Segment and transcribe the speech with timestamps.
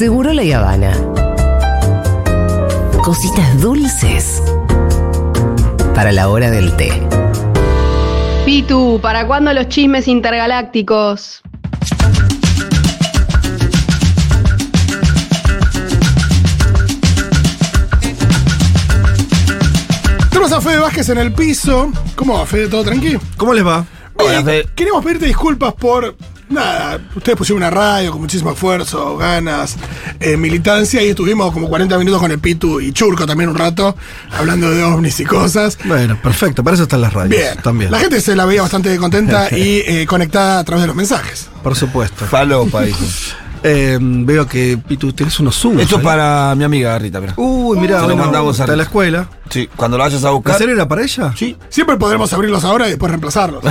[0.00, 0.96] Seguro la Habana.
[3.04, 4.42] Cositas dulces
[5.94, 6.90] para la hora del té.
[8.46, 11.42] Pitu, ¿para cuándo los chismes intergalácticos?
[20.30, 21.92] Tenemos a Fede Vázquez en el piso.
[22.16, 22.68] ¿Cómo va, Fede?
[22.68, 23.20] ¿Todo tranquilo?
[23.36, 23.84] ¿Cómo les va?
[24.18, 24.66] Bien, Fede.
[24.74, 26.16] queremos pedirte disculpas por.
[26.50, 29.76] Nada, ustedes pusieron una radio con muchísimo esfuerzo, ganas,
[30.18, 33.96] eh, militancia y estuvimos como 40 minutos con el Pitu y Churco también un rato,
[34.36, 35.78] hablando de ovnis y cosas.
[35.84, 37.40] Bueno, perfecto, para eso están las radios.
[37.40, 37.92] Bien, También.
[37.92, 41.48] la gente se la veía bastante contenta y eh, conectada a través de los mensajes.
[41.62, 42.26] Por supuesto.
[42.26, 42.98] Falopa, dijo.
[43.62, 45.82] Eh, veo que Pitu tienes unos subos.
[45.82, 47.34] Esto es para mi amiga Rita, mira.
[47.36, 49.28] Uy, mira, Se lo bueno, mandamos a está en la escuela.
[49.50, 50.56] Sí, cuando lo vayas a ¿En buscar.
[50.58, 51.34] serio era para ella?
[51.36, 51.56] Sí.
[51.68, 53.62] Siempre podremos abrirlos ahora y después reemplazarlos.
[53.64, 53.70] no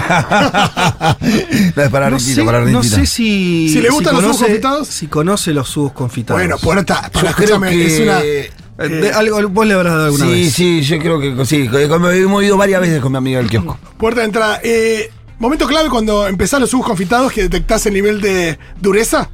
[1.84, 2.96] es para No Ritita, sé, para no Ritita.
[2.98, 3.70] sé si.
[3.70, 4.88] Si le gustan los subos confitados.
[4.88, 6.40] Si conoce los subos confitados.
[6.42, 7.88] bueno, puerta, Yo para creo escúchame, que.
[7.88, 8.20] es una.
[8.22, 8.52] Eh,
[8.90, 10.54] de- algo, vos le habrás dado alguna sí, vez.
[10.54, 11.68] sí, yo creo que sí.
[11.68, 13.78] que Hemos ido varias veces con mi amiga del kiosco.
[13.98, 14.60] Puerta de entrada.
[14.64, 19.30] Eh, momento clave cuando empezás los subos confitados que detectás el nivel de dureza.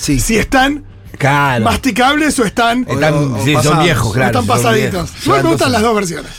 [0.00, 0.18] Sí.
[0.20, 0.84] Si están
[1.18, 1.64] Claro.
[1.64, 4.30] masticables o están, Están, o- o sí, son viejos, claro.
[4.30, 5.10] están pasaditos.
[5.24, 6.30] Igual me gustan las dos- versiones.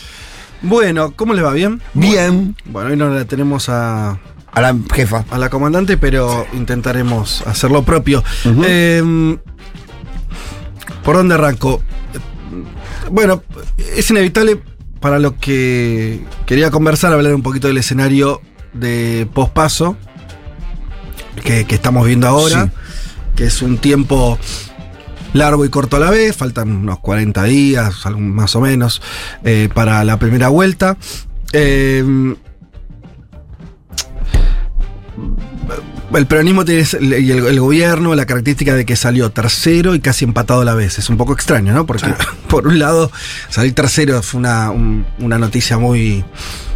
[0.63, 1.53] Bueno, ¿cómo le va?
[1.53, 1.81] ¿Bien?
[1.93, 2.55] Bien.
[2.65, 4.19] Bueno, hoy no la tenemos a,
[4.53, 5.25] A la jefa.
[5.29, 8.23] a la comandante, pero intentaremos hacer lo propio.
[8.63, 9.37] Eh,
[11.03, 11.81] ¿Por dónde arranco?
[13.09, 13.43] Bueno,
[13.95, 14.61] es inevitable
[14.99, 18.41] para lo que quería conversar, hablar un poquito del escenario
[18.73, 19.97] de pospaso
[21.43, 22.71] que, que estamos viendo ahora, Sí.
[23.35, 24.37] Que es un tiempo
[25.33, 29.01] largo y corto a la vez, faltan unos 40 días, algún- más o menos,
[29.43, 30.97] eh, para la primera vuelta.
[31.53, 32.35] Eh,
[36.13, 40.25] el peronismo tiene y el, el gobierno la característica de que salió tercero y casi
[40.25, 40.99] empatado a la vez.
[40.99, 41.85] Es un poco extraño, ¿no?
[41.85, 42.13] Porque
[42.49, 43.11] por un lado
[43.49, 46.25] salir tercero fue una, un- una noticia muy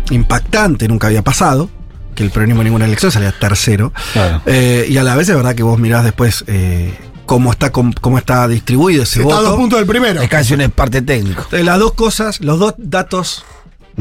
[0.10, 1.70] impactante, nunca había pasado.
[2.16, 3.94] Que el peronismo en ninguna elección salía tercero.
[4.14, 4.42] Claro.
[4.46, 6.94] Eh, y a la vez es verdad que vos mirás después eh,
[7.26, 9.50] cómo, está, cómo está distribuido ese Está a voto.
[9.50, 10.22] dos puntos del primero.
[10.22, 11.42] Es casi un parte técnico.
[11.44, 13.46] Entonces, las dos cosas, los dos datos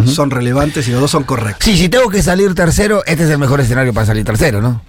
[0.07, 1.65] son relevantes y los dos son correctos.
[1.65, 4.83] Sí, si tengo que salir tercero, este es el mejor escenario para salir tercero, ¿no?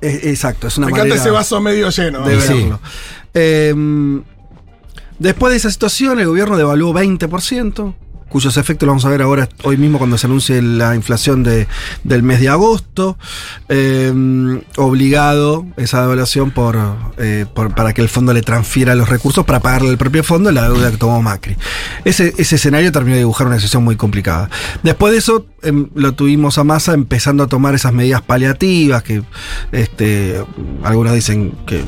[0.00, 2.22] Eh, exacto, es una Me encanta ese vaso medio lleno.
[2.26, 2.52] de Sí.
[2.54, 2.80] verlo.
[3.34, 3.74] Eh,
[5.18, 7.94] después de esa situación, el gobierno devaluó 20%,
[8.32, 11.68] cuyos efectos los vamos a ver ahora, hoy mismo, cuando se anuncie la inflación de-
[12.02, 13.16] del mes de agosto.
[13.68, 14.12] Eh,
[14.76, 16.78] obligado esa devaluación por,
[17.18, 20.50] eh, por- para que el fondo le transfiera los recursos para pagarle al propio fondo
[20.50, 21.56] la deuda que tomó Macri.
[22.04, 24.50] Ese, ese escenario terminó de dibujar una situación muy complicada.
[24.82, 29.22] Después de eso, em, lo tuvimos a Massa empezando a tomar esas medidas paliativas que
[29.72, 30.42] este,
[30.82, 31.84] algunos dicen que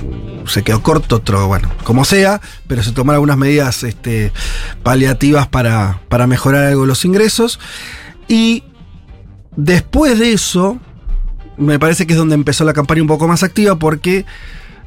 [0.46, 4.32] se quedó corto, otro, bueno, como sea, pero se tomaron algunas medidas este,
[4.82, 7.60] paliativas para, para mejorar algo los ingresos.
[8.28, 8.64] Y
[9.56, 10.78] después de eso,
[11.56, 14.24] me parece que es donde empezó la campaña un poco más activa porque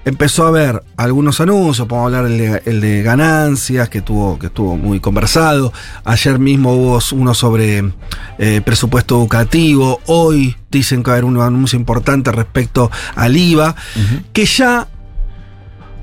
[0.07, 4.47] empezó a haber algunos anuncios, podemos hablar el de, el de ganancias, que tuvo, que
[4.47, 5.73] estuvo muy conversado.
[6.06, 7.91] Ayer mismo hubo uno sobre
[8.38, 10.00] eh, presupuesto educativo.
[10.06, 13.75] Hoy dicen que va a haber un anuncio importante respecto al IVA,
[14.31, 14.88] que ya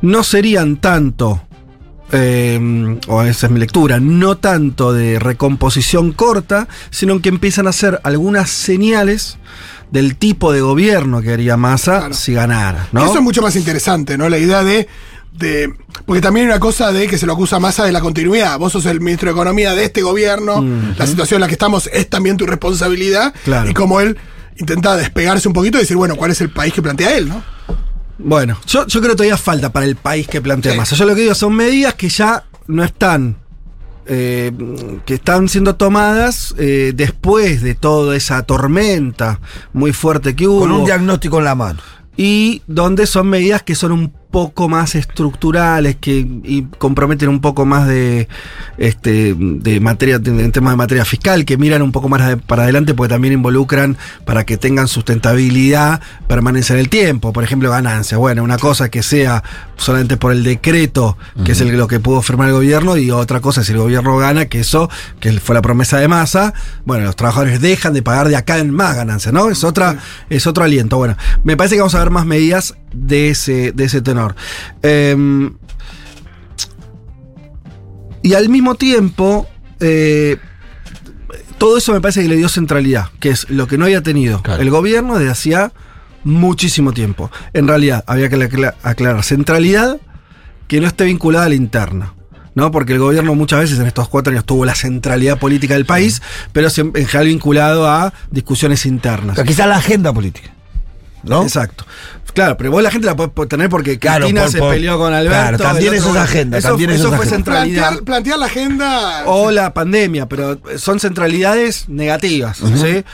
[0.02, 1.40] no serían tanto.
[2.12, 7.70] eh, o esa es mi lectura, no tanto de recomposición corta, sino que empiezan a
[7.70, 9.38] hacer algunas señales
[9.90, 12.14] del tipo de gobierno que haría Massa Claro.
[12.14, 12.88] si ganara.
[12.92, 13.04] ¿no?
[13.04, 14.28] Eso es mucho más interesante, ¿no?
[14.28, 14.88] La idea de,
[15.32, 15.72] de.
[16.06, 18.58] Porque también hay una cosa de que se lo acusa Massa de la continuidad.
[18.58, 20.64] Vos sos el ministro de Economía de este gobierno,
[20.98, 23.32] la situación en la que estamos es también tu responsabilidad.
[23.44, 23.70] Claro.
[23.70, 24.16] Y como él
[24.56, 27.42] intenta despegarse un poquito y decir, bueno, ¿cuál es el país que plantea él, no?
[28.18, 30.78] Bueno, yo, yo creo que todavía falta para el país que plantea Sí.
[30.78, 30.94] Massa.
[30.96, 33.36] Yo lo que digo son medidas que ya no están.
[34.06, 34.52] Eh,
[35.06, 39.40] que están siendo tomadas eh, después de toda esa tormenta
[39.72, 40.60] muy fuerte que hubo.
[40.60, 41.80] Con un diagnóstico en la mano.
[42.16, 47.64] y donde son medidas que son un poco más estructurales, que y comprometen un poco
[47.66, 48.26] más de
[48.78, 52.64] este de materia, de- en temas de materia fiscal, que miran un poco más para
[52.64, 57.32] adelante, porque también involucran para que tengan sustentabilidad, permanencia en el tiempo.
[57.32, 58.18] Por ejemplo, ganancias.
[58.18, 59.44] Bueno, una cosa que sea
[59.76, 63.40] solamente por el decreto, que es el, lo que pudo firmar el gobierno, y otra
[63.40, 64.90] cosa si el gobierno gana, que eso,
[65.20, 66.54] que fue la promesa de masa,
[66.84, 69.48] bueno, los trabajadores dejan de pagar de acá en más ganancias, ¿no?
[69.48, 69.96] Es otra,
[70.28, 70.96] es otro aliento.
[70.96, 74.34] Bueno, me parece que vamos a ver más medidas de ese, de ese tenor.
[74.82, 75.54] Em,
[78.22, 79.46] y al mismo tiempo,
[79.80, 80.36] eh,
[81.58, 84.42] todo eso me parece que le dio centralidad, que es lo que no había tenido
[84.42, 84.62] Claro.
[84.62, 85.72] el gobierno desde hacía
[86.24, 87.30] muchísimo tiempo.
[87.52, 89.98] En realidad, había que acla- aclarar centralidad
[90.68, 92.14] que no esté vinculada a la interna.
[92.56, 92.70] ¿no?
[92.70, 96.22] Porque el gobierno muchas veces en estos cuatro años tuvo la centralidad política del país,
[96.52, 99.34] pero en general vinculado a discusiones internas.
[99.34, 100.50] Pero quizá la agenda política.
[101.24, 101.42] ¿No?
[101.42, 101.84] Exacto.
[102.34, 104.98] Claro, pero vos la gente la podés tener porque Claro, Cristina por- se por- peleó
[104.98, 105.38] con Alberto.
[105.38, 107.36] claro, también eso otro- es agenda, Eso, también eso eso es fue agenda.
[107.36, 107.82] centralidad.
[107.82, 109.22] Plantear, plantear la agenda.
[109.26, 112.58] O la pandemia, pero son centralidades negativas.
[112.58, 113.04] ¿sí?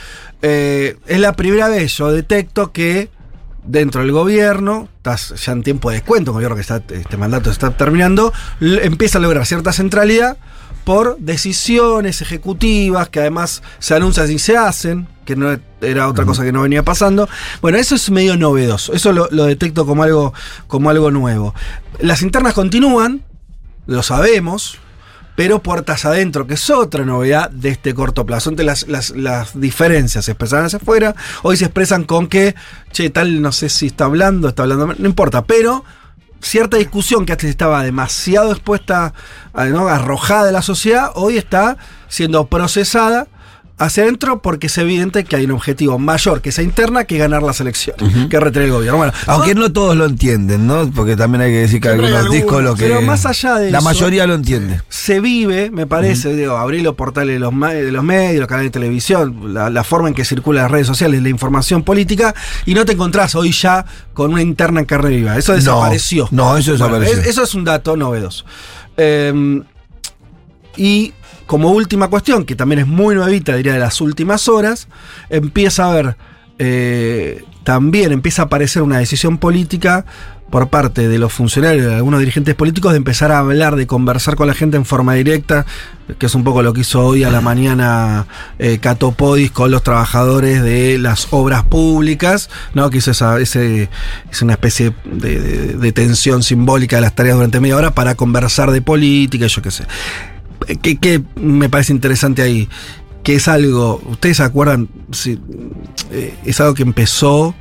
[0.43, 3.11] Eh, es la primera vez yo detecto que
[3.63, 7.51] dentro del gobierno, estás ya en tiempo de descuento, un gobierno que está, este mandato
[7.51, 10.39] está terminando, empieza a lograr cierta centralidad
[10.85, 16.43] por decisiones ejecutivas que además se anuncian y se hacen, que no era otra cosa
[16.43, 17.29] que no venía pasando.
[17.63, 20.35] Bueno, eso es medio novedoso, eso lo, lo detecto como algo,
[20.67, 21.55] como algo nuevo.
[22.01, 23.23] Las internas continúan,
[23.87, 24.79] lo sabemos,
[25.37, 28.51] pero puertas adentro, que es otra novedad de este corto plazo.
[28.51, 32.57] Entre las, las, las diferencias se expresan hacia afuera, hoy se expresan con que,
[32.91, 35.85] che, tal, no sé si está hablando, está hablando, no importa, pero
[36.43, 39.15] cierta discusión que antes estaba demasiado expuesta,
[39.55, 39.87] ¿no?
[39.89, 41.77] arrojada de la sociedad, hoy está
[42.09, 43.29] siendo procesada
[43.81, 47.43] hacia adentro porque es evidente que hay un objetivo mayor que esa interna que ganar
[47.43, 48.99] las elecciones, que retener el gobierno.
[48.99, 50.89] Bueno, Aunque no todos lo entienden, ¿no?
[50.91, 52.85] Porque también hay que decir que algunos discos lo que.
[52.85, 54.81] Pero más allá de La eso- mayoría lo entiende.
[54.89, 58.71] se vive, me parece, digo, abrir los portales de los, de los medios, los canales
[58.71, 62.35] de televisión, la, la forma en que circulan las redes sociales, la información política,
[62.67, 65.37] y no te encontrás hoy ya con una interna en carne viva.
[65.39, 66.29] Eso desapareció.
[66.31, 67.19] no, eso desapareció.
[67.19, 68.45] es- eso es un dato novedoso.
[68.97, 69.63] Eh,
[70.77, 71.13] y
[71.51, 74.87] como última cuestión, que también es muy nuevita, diría de las últimas horas,
[75.31, 76.17] empieza a haber,
[76.61, 80.05] eh, también empieza a aparecer una decisión política
[80.49, 84.37] por parte de los funcionarios, de algunos dirigentes políticos, de empezar a hablar, de conversar
[84.37, 85.67] con la gente en forma directa,
[86.21, 88.29] que es un poco lo que hizo hoy a la mañana
[88.61, 92.91] eh, Cato Podis con los trabajadores de las obras públicas, ¿no?
[92.91, 93.89] que hizo esa, ese,
[94.31, 98.71] es una especie de, de- tensión simbólica de las tareas durante media hora para conversar
[98.71, 99.85] de política, yo qué sé.
[100.83, 102.69] ¿Qué, qué me parece interesante ahí?
[103.23, 105.39] Que es algo, ustedes se acuerdan, Sí,
[106.11, 107.55] eh, es algo que empezó,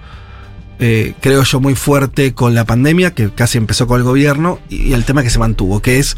[0.80, 4.90] eh, creo yo, muy fuerte con la pandemia, que casi empezó con el gobierno, y,
[4.90, 6.16] y el tema que se mantuvo, que es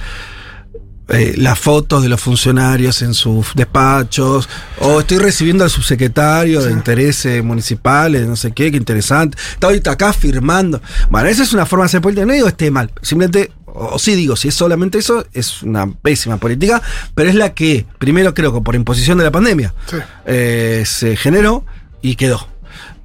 [1.13, 4.47] eh, las fotos de los funcionarios en sus despachos,
[4.79, 9.91] o estoy recibiendo al subsecretario de intereses municipales, no sé qué, qué interesante, está ahorita
[9.91, 10.81] acá firmando.
[11.09, 13.97] Bueno, esa es una forma de hacer política, no digo que esté mal, simplemente, o,
[13.99, 16.81] sí digo, si es solamente eso, es una pésima política,
[17.15, 19.97] pero es la que, primero creo que por imposición de la pandemia, Sí.
[20.25, 21.65] eh, se generó
[22.01, 22.47] y quedó.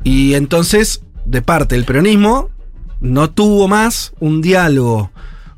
[0.04, 2.50] Y entonces, de parte del peronismo,
[3.00, 5.10] no tuvo más un diálogo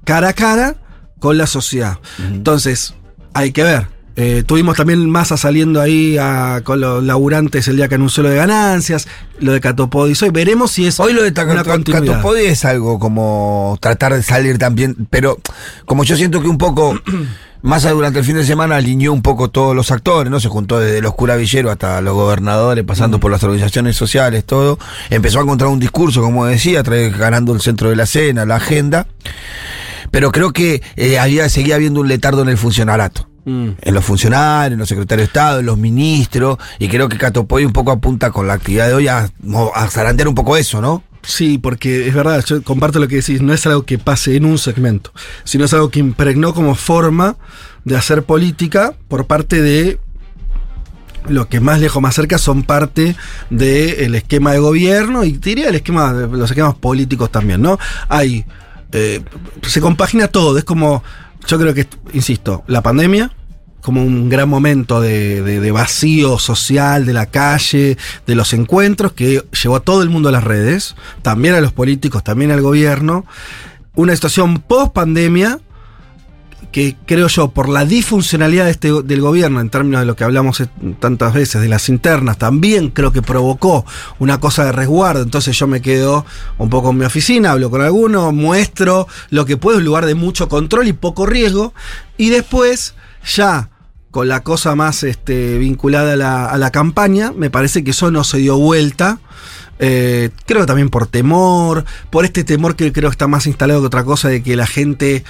[0.04, 0.76] cara a cara
[1.20, 1.98] con la sociedad.
[2.18, 2.94] Entonces,
[3.34, 3.88] hay que ver.
[4.20, 8.30] Eh, tuvimos también Massa saliendo ahí a- con los laburantes el día que anunció lo
[8.30, 9.06] de ganancias,
[9.38, 10.20] lo de Catopodis.
[10.24, 12.14] Hoy veremos si es Hoy lo de una Taca- continuidad.
[12.16, 15.38] Catopodi es algo como tratar de salir también, pero
[15.86, 16.98] como yo siento que un poco,
[17.62, 20.40] Massa durante el fin de semana alineó un poco todos los actores, ¿no?
[20.40, 24.78] Se juntó desde los curavilleros hasta los gobernadores, pasando por las organizaciones sociales, todo.
[25.10, 29.06] Empezó a encontrar un discurso, como decía, ganando el centro de la escena, la agenda.
[30.10, 33.27] Pero creo que eh, había, seguía habiendo un letardo en el funcionarato.
[33.48, 33.70] Mm.
[33.80, 37.64] En los funcionarios, en los secretarios de Estado, en los ministros, y creo que Catopoy
[37.64, 39.30] un poco apunta con la actividad de hoy a,
[39.74, 41.02] a zarandear un poco eso, ¿no?
[41.22, 44.44] Sí, porque es verdad, yo comparto lo que decís, no es algo que pase en
[44.44, 45.12] un segmento,
[45.44, 47.36] sino es algo que impregnó como forma
[47.84, 49.98] de hacer política por parte de
[51.26, 53.16] lo que más lejos, más cerca son parte
[53.48, 57.78] del esquema de gobierno y diría el esquema de los esquemas políticos también, ¿no?
[58.10, 58.44] Hay,
[58.92, 59.22] eh,
[59.62, 61.02] se compagina todo, es como,
[61.46, 63.32] yo creo que, insisto, la pandemia,
[63.80, 69.76] como un gran momento de, vacío social de la calle, de los encuentros, que llevó
[69.76, 73.24] a todo el mundo a las redes, también a los políticos, también al gobierno.
[73.94, 75.60] Una situación post pandemia
[76.72, 80.24] que creo yo, por la disfuncionalidad de este, del gobierno, en términos de lo que
[80.24, 80.62] hablamos
[81.00, 83.86] tantas veces, de las internas, también creo que provocó
[84.18, 85.22] una cosa de resguardo.
[85.22, 86.26] Entonces yo me quedo
[86.58, 90.14] un poco en mi oficina, hablo con alguno, muestro lo que puedo, un lugar de
[90.14, 91.72] mucho control y poco riesgo.
[92.18, 92.94] Y después,
[93.34, 93.70] ya
[94.10, 98.10] con la cosa más este, vinculada a la, a la campaña, me parece que eso
[98.10, 99.20] no se dio vuelta.
[99.80, 103.86] Eh, creo también por temor, por este temor que creo que está más instalado que
[103.86, 105.24] otra cosa de que la gente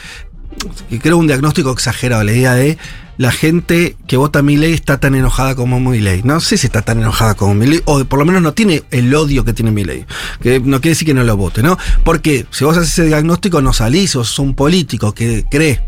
[0.88, 2.78] que creo un diagnóstico exagerado, la idea de
[3.18, 6.22] la gente que vota a Milei está tan enojada como Milei.
[6.22, 9.12] No sé si está tan enojada como Milei, o por lo menos no tiene el
[9.14, 10.06] odio que tiene Milei.
[10.40, 11.76] Que no quiere decir que no lo vote, ¿no?
[12.04, 15.82] Porque si vos haces ese diagnóstico, no salís, o sos un político que cree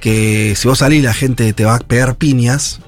[0.00, 2.80] que si vos salís la gente te va a pegar piñas,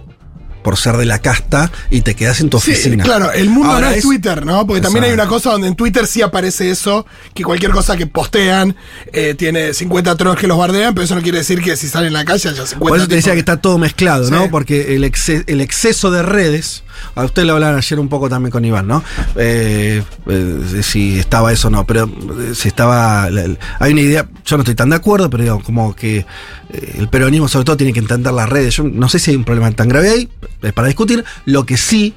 [0.69, 3.03] por ser de la casta y te quedas en tu Sí, oficina.
[3.03, 4.67] claro, el mundo Ahora no es, Twitter, ¿no?
[4.67, 8.07] Porque también hay una cosa donde en Twitter sí aparece eso, que cualquier cosa que
[8.07, 8.77] postean
[9.15, 12.09] eh, tiene 50 trolls que los bardean, pero eso no quiere decir que si salen
[12.09, 14.31] en la calle haya 50 Por eso te decía tipos que está todo mezclado, Sí.
[14.31, 14.51] ¿no?
[14.51, 16.83] Porque el, exce- el exceso de redes,
[17.15, 19.03] a usted lo hablaban ayer un poco también con Iván, ¿no?
[19.37, 23.25] Eh, eh, si estaba eso o no, pero eh, si estaba...
[23.25, 26.27] hay una idea, yo no estoy tan de acuerdo, pero digo, como que
[26.71, 28.77] el peronismo sobre todo tiene que entender las redes.
[28.77, 30.29] Yo no sé si hay un problema tan grave ahí,
[30.63, 31.25] es para discutir.
[31.45, 32.15] Lo que sí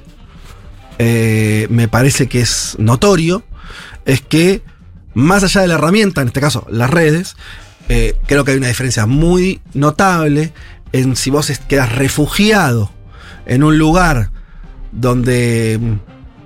[0.98, 3.42] me parece que es notorio
[4.04, 4.62] es que
[5.14, 7.34] más allá de la herramienta, en este caso las redes,
[7.88, 10.52] creo que hay una diferencia muy notable
[10.92, 12.90] en si vos quedas refugiado
[13.46, 14.30] en un lugar
[14.92, 15.80] donde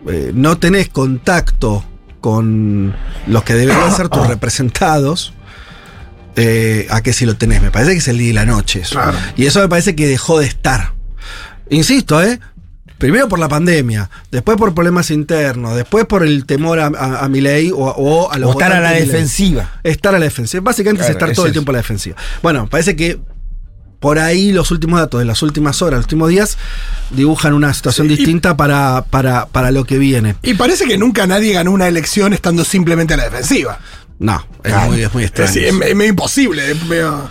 [0.09, 1.85] eh, no tenés contacto
[2.21, 2.95] con
[3.26, 5.33] los que deberían ser tus representados.
[6.37, 8.81] eh, a que si lo tenés, me parece que es el día y la noche.
[8.81, 8.95] eso.
[8.97, 9.17] Claro.
[9.37, 10.93] Y eso me parece que dejó de estar.
[11.71, 12.38] Insisto, ¿eh?
[12.99, 17.29] Primero por la pandemia, después por problemas internos, después por el temor a, a, a
[17.29, 19.81] mi ley o, o a los O estar a la defensiva.
[19.83, 20.62] Estar a la defensiva.
[20.62, 22.17] Básicamente es Claro, estar es todo el tiempo a la defensiva.
[22.43, 23.19] Bueno, parece que
[24.07, 26.59] por ahí los últimos datos de las últimas horas, los últimos días,
[27.11, 30.37] dibujan una situación Sí, y- distinta para, para, para lo que viene.
[30.45, 33.81] Y parece que nunca nadie ganó una elección estando simplemente a la defensiva.
[34.21, 34.93] No, es, Claro.
[34.93, 35.51] muy, es muy Es, extraño.
[35.61, 36.71] es- es medio imposible.
[36.71, 37.29] es medio-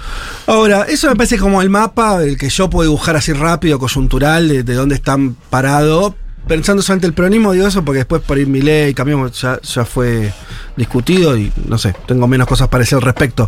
[0.47, 4.49] Ahora, eso me parece como el mapa, el que yo puedo dibujar así rápido, coyuntural,
[4.49, 6.13] de, de dónde están parados.
[6.45, 9.85] Pensando solamente el peronismo, digo eso porque después por ir mi ley, cambiamos, ya, ya
[9.85, 10.33] fue
[10.75, 13.47] discutido y no sé, tengo menos cosas para decir al respecto.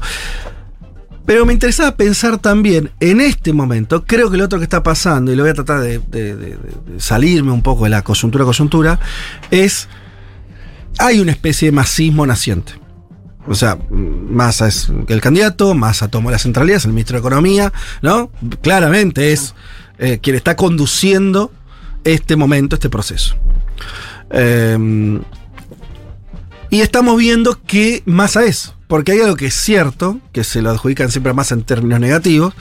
[1.28, 5.30] Pero me interesaba pensar también, en este momento, creo que lo otro que está pasando,
[5.30, 6.58] y lo voy a tratar de,
[7.00, 8.98] salirme un poco de la coyuntura coyuntura,
[9.52, 9.90] es,
[11.00, 12.80] hay una especie de masismo naciente.
[13.46, 17.74] O sea, Massa es el candidato, Massa tomó la centralidad, es el ministro de Economía,
[18.02, 18.32] ¿no?
[18.62, 19.54] Claramente es
[20.00, 21.52] eh, quien está conduciendo
[22.06, 23.36] este momento, este proceso.
[24.30, 25.20] Eh,
[26.70, 28.74] y estamos viendo qué Massa es.
[28.88, 32.00] Porque hay algo que es cierto, que se lo adjudican siempre a Massa en términos
[32.00, 32.54] negativos,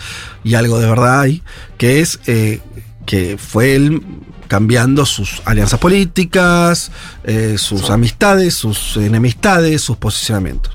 [0.43, 1.43] y algo de verdad hay,
[1.79, 2.61] que es eh,
[3.07, 4.03] que fue él
[4.49, 6.91] cambiando sus alianzas políticas,
[7.25, 10.73] eh, sus amistades, sus enemistades, sus posicionamientos.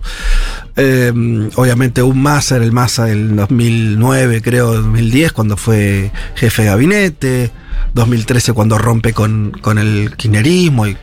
[0.78, 1.12] Eh,
[1.56, 7.52] obviamente un Massa era el Massa del 2009, creo, 2010, cuando fue jefe de gabinete,
[7.94, 10.98] 2013 cuando rompe con, con el kirchnerismo y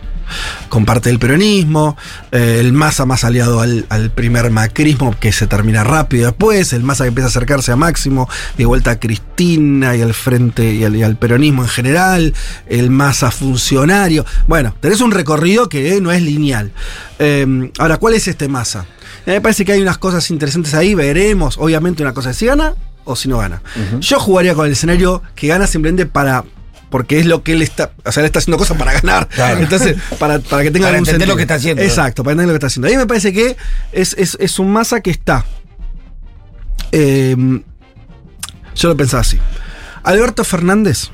[0.68, 1.96] con parte del peronismo,
[2.32, 6.82] eh, el Massa más aliado al, al primer macrismo que se termina rápido después, el
[6.82, 10.84] Massa que empieza a acercarse a Máximo, de vuelta a Cristina y al frente y
[10.84, 12.34] al, y al peronismo en general,
[12.68, 14.24] el Massa funcionario.
[14.46, 16.72] Bueno, tenés un recorrido que eh, no es lineal.
[17.18, 18.86] Eh, ahora, ¿cuál es este Massa?
[19.26, 22.46] Eh, Me parece que hay unas cosas interesantes ahí, veremos, obviamente una cosa es si
[22.46, 23.62] gana o si no gana.
[24.00, 26.44] Yo jugaría con el escenario que gana simplemente para...
[26.90, 27.92] Porque es lo que él está.
[28.04, 29.28] O sea, él está haciendo cosas para ganar.
[29.28, 29.60] Claro.
[29.60, 31.82] Entonces, para, para que tenga Para algún entender lo que está haciendo.
[31.82, 32.88] Exacto, para entender lo que está haciendo.
[32.88, 33.56] Ahí me parece que
[33.92, 35.44] es, es, es un masa que está.
[36.92, 37.36] eh,
[38.74, 39.38] yo lo pensaba así.
[40.04, 41.10] Alberto Fernández.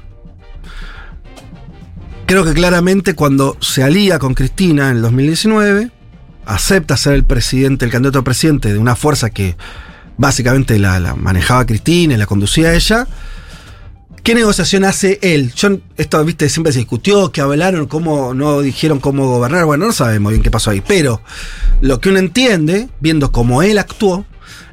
[2.26, 5.90] Creo que claramente cuando se alía con Cristina en el 2019,
[6.46, 9.56] acepta ser el presidente, el candidato a presidente de una fuerza que
[10.16, 13.06] básicamente la, la manejaba Cristina y la conducía ella.
[14.24, 15.52] ¿Qué negociación hace él?
[15.54, 19.66] Yo, esto, viste, siempre se discutió, que hablaron, cómo, no dijeron cómo gobernar.
[19.66, 20.80] Bueno, no sabemos bien qué pasó ahí.
[20.80, 21.20] Pero
[21.82, 24.24] lo que uno entiende, viendo cómo él actuó,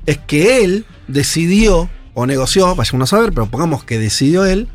[0.05, 4.70] es que él decidió, o negoció, vayamos a saber, pero pongamos que decidió él,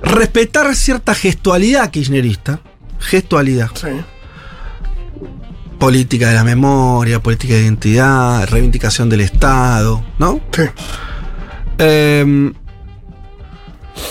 [0.00, 2.60] respetar cierta gestualidad kirchnerista.
[3.00, 3.70] Gestualidad.
[3.74, 3.88] Sí.
[5.80, 10.40] Política de la memoria, política de identidad, reivindicación del Estado, ¿no?
[10.52, 10.62] Sí.
[11.78, 12.52] Eh,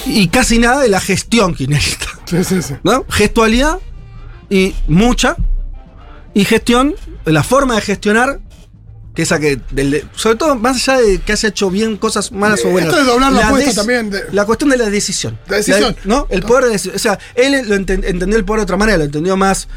[0.06, 2.76] y casi nada de la gestión kirchnerista, Sí, sí, sí.
[2.84, 3.06] ¿no?
[3.10, 3.80] Gestualidad
[4.50, 5.36] y mucha.
[6.34, 8.40] Y gestión, la forma de gestionar,
[9.14, 12.32] que esa que, del de- sobre todo más allá de que haya hecho bien cosas
[12.32, 12.90] malas Eh, o buenas.
[12.90, 13.42] esto de doblar la
[13.76, 15.38] también de- La cuestión de la decisión.
[15.48, 15.96] La decisión.
[16.06, 16.26] ¿No?
[16.32, 16.96] El poder de decisión.
[16.96, 19.68] O sea, él lo enten- entendió el poder de otra manera, lo entendió más.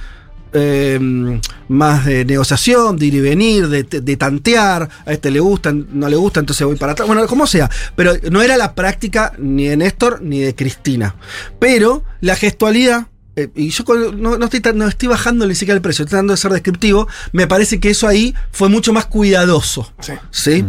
[0.52, 5.72] Eh, más de negociación, de ir y venir, de, de tantear, a este le gusta,
[5.72, 9.32] no le gusta, entonces voy para atrás, bueno, como sea, pero no era la práctica
[9.38, 11.16] ni de Néstor ni de Cristina,
[11.58, 13.84] pero la gestualidad, eh, y yo
[14.16, 17.08] no, no estoy, no estoy bajando ni siquiera el precio, estoy tratando de ser descriptivo,
[17.32, 20.12] me parece que eso ahí fue mucho más cuidadoso, Sí.
[20.30, 20.64] ¿sí?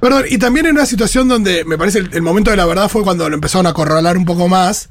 [0.00, 2.88] Perdón, y también en una situación donde me parece el, el momento de la verdad
[2.88, 4.90] fue cuando lo empezaron a corralar un poco más.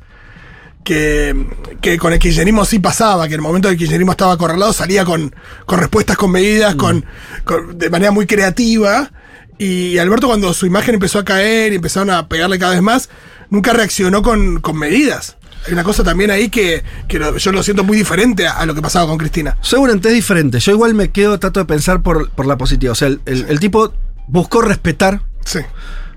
[0.85, 1.35] Que,
[1.81, 5.03] que con el kirchnerismo sí pasaba, que en el momento del kirchnerismo estaba acorralado, salía
[5.03, 5.33] con,
[5.65, 7.03] con respuestas con medidas, con,
[7.43, 9.11] con- de manera muy creativa.
[9.57, 13.09] Y Alberto, cuando su imagen empezó a caer y empezaron a pegarle cada vez más,
[13.49, 15.37] nunca reaccionó con, con medidas.
[15.65, 18.65] Hay una cosa también ahí que, que lo- yo lo siento muy diferente a, a
[18.67, 19.57] lo que pasaba con Cristina.
[19.61, 20.59] Seguramente es diferente.
[20.59, 22.91] Yo igual me quedo, trato de pensar por, por la positiva.
[22.91, 23.91] O sea, el, el- el tipo
[24.27, 25.61] buscó respetar Sí.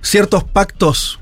[0.03, 1.19] ciertos pactos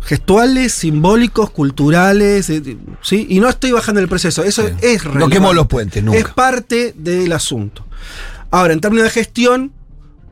[0.00, 3.26] gestuales, simbólicos, culturales, eh, ¿sí?
[3.28, 4.42] Y no estoy bajando el proceso.
[4.44, 4.74] Eso Sí.
[4.82, 5.36] es No relevante.
[5.36, 6.18] quemó los puentes, nunca.
[6.18, 7.86] Es parte del asunto.
[8.50, 9.72] Ahora, en términos de gestión,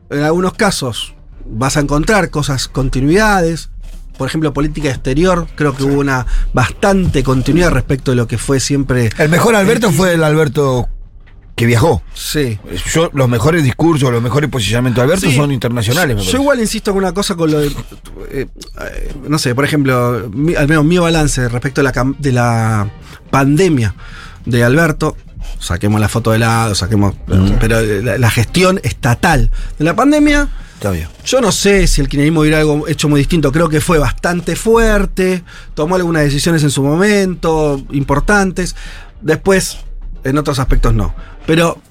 [0.09, 1.13] en algunos casos
[1.45, 3.69] vas a encontrar cosas, continuidades.
[4.17, 8.59] Por ejemplo, política exterior, creo que hubo una bastante continuidad respecto de lo que fue
[8.59, 9.09] siempre.
[9.17, 10.89] El mejor Alberto fue el Alberto
[11.59, 12.01] que viajó.
[12.13, 12.57] Sí.
[12.93, 15.35] Yo, los mejores discursos, los mejores posicionamientos de Alberto Sí.
[15.35, 16.15] son internacionales.
[16.15, 17.67] me Yo igual insisto con una cosa con lo de.
[18.31, 18.47] eh,
[18.79, 22.89] eh, no sé, por ejemplo, mi- al menos mi balance respecto de la, de la
[23.29, 23.93] pandemia
[24.45, 25.17] de Alberto.
[25.59, 27.13] Saquemos la foto de lado, saquemos.
[27.59, 30.47] Pero la, la gestión estatal de la pandemia.
[30.75, 31.09] Está bien.
[31.25, 33.51] Yo no sé si el kirchnerismo hubiera algo hecho muy distinto.
[33.51, 35.43] Creo que fue bastante fuerte.
[35.73, 38.77] Tomó algunas decisiones en su momento importantes.
[39.19, 39.79] Después,
[40.23, 41.13] en otros aspectos no.
[41.45, 41.81] Pero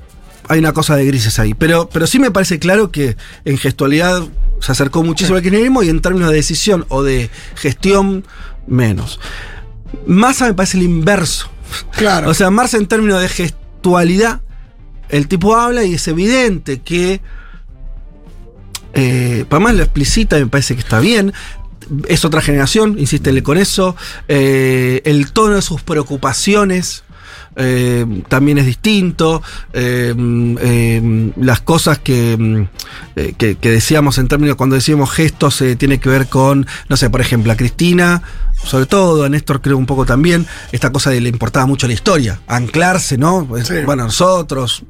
[0.49, 1.54] hay una cosa de grises ahí.
[1.54, 4.23] Pero, pero sí me parece claro que en gestualidad
[4.61, 8.25] se acercó muchísimo al kirchnerismo y en términos de decisión o de gestión,
[8.66, 9.20] menos.
[10.06, 11.49] Massa me parece el inverso.
[11.92, 12.30] Claro.
[12.30, 14.40] O sea, Marx en términos de gestualidad,
[15.11, 17.20] el tipo habla y es evidente que,
[18.94, 21.32] eh, para más lo explicita, me parece que está bien.
[22.06, 23.97] Es otra generación, insístele con eso.
[24.28, 27.04] Eh, el tono de sus preocupaciones
[27.59, 29.43] eh, también es distinto.
[29.73, 30.15] Eh,
[30.61, 32.67] eh, las cosas que,
[33.17, 37.11] eh, que, que decíamos en términos, cuando decíamos gestos, tiene que ver con, no sé,
[37.11, 38.23] por ejemplo, a Cristina,
[38.65, 41.93] sobre todo, a Néstor creo un poco también, esta cosa de le importaba mucho la
[41.95, 43.47] historia, anclarse, ¿no?
[43.49, 43.75] Pues, Sí.
[43.85, 44.85] Bueno, nosotros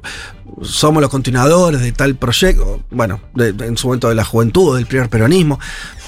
[0.61, 4.75] somos los continuadores de tal proyecto, bueno, de- de- en su momento de la juventud,
[4.75, 5.59] del primer peronismo.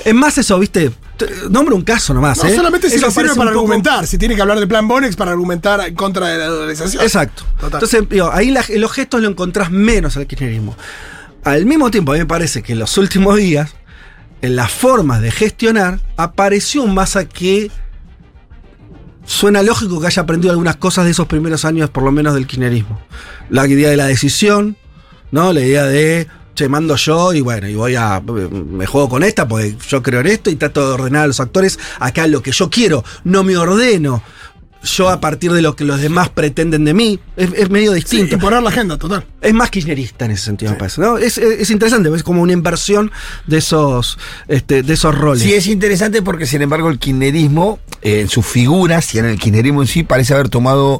[0.03, 2.55] Es más eso, viste, Te- nombro un caso nomás, No, ¿eh?
[2.55, 4.07] solamente si Eso le sirve para poco- argumentar.
[4.07, 7.03] Si tiene que hablar de plan Bonex para argumentar en contra de la dolarización.
[7.03, 7.43] Exacto.
[7.59, 7.73] Total.
[7.73, 10.75] Entonces, digo, ahí la- los gestos lo encontrás menos al kirchnerismo.
[11.43, 13.71] Al mismo tiempo, a mí me parece que en los últimos días,
[14.41, 17.71] en las formas de gestionar, apareció un masa que
[19.25, 22.47] suena lógico que haya aprendido algunas cosas de esos primeros años, por lo menos del
[22.47, 22.99] kirchnerismo.
[23.49, 24.77] La idea de la decisión,
[25.31, 25.53] ¿no?
[25.53, 29.47] La idea de, che, mando yo y bueno, y voy a, me juego con esta
[29.47, 32.51] porque yo creo en esto y trato de ordenar a los actores acá lo que
[32.51, 34.23] yo quiero, no me ordeno.
[34.83, 37.95] Yo a partir de lo que los demás pretenden de mí, es, es medio Sí,
[37.99, 38.33] distinto.
[38.35, 39.25] imponer la agenda, total.
[39.39, 40.99] Es más kirchnerista en ese sentido, me parece.
[41.01, 41.19] ¿no?
[41.19, 43.11] Es, es- es interesante, es como una inversión
[43.45, 44.17] de esos,
[44.47, 45.43] este, de esos roles.
[45.43, 49.37] Sí, es interesante porque, sin embargo, el kirchnerismo, eh, en sus figuras y en el
[49.39, 50.99] kirchnerismo en sí, parece haber tomado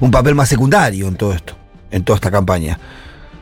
[0.00, 1.54] un papel más secundario en todo esto,
[1.90, 2.78] en toda esta campaña.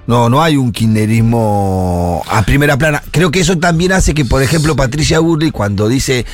[0.07, 3.03] No, no hay un kirchnerismo a primera plana.
[3.11, 6.25] Creo que eso también hace que, por ejemplo, Patricia Burri, cuando dice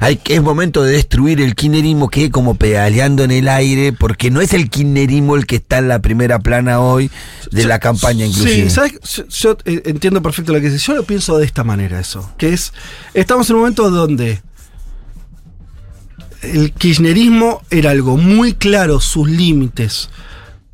[0.00, 4.30] hay que es momento de destruir el kirchnerismo, quede como pedaleando en el aire, porque
[4.30, 7.10] no es el kirchnerismo el que está en la primera plana hoy
[7.50, 8.68] de la campaña, inclusive.
[8.68, 8.92] Sí, ¿sabes?
[9.02, 10.84] Yo, yo, eh, entiendo perfecto lo que dices.
[10.84, 12.30] Yo lo pienso de esta manera, eso.
[12.36, 12.74] Que es,
[13.14, 14.42] estamos en un momento donde
[16.42, 20.10] el kirchnerismo era algo muy claro, sus límites,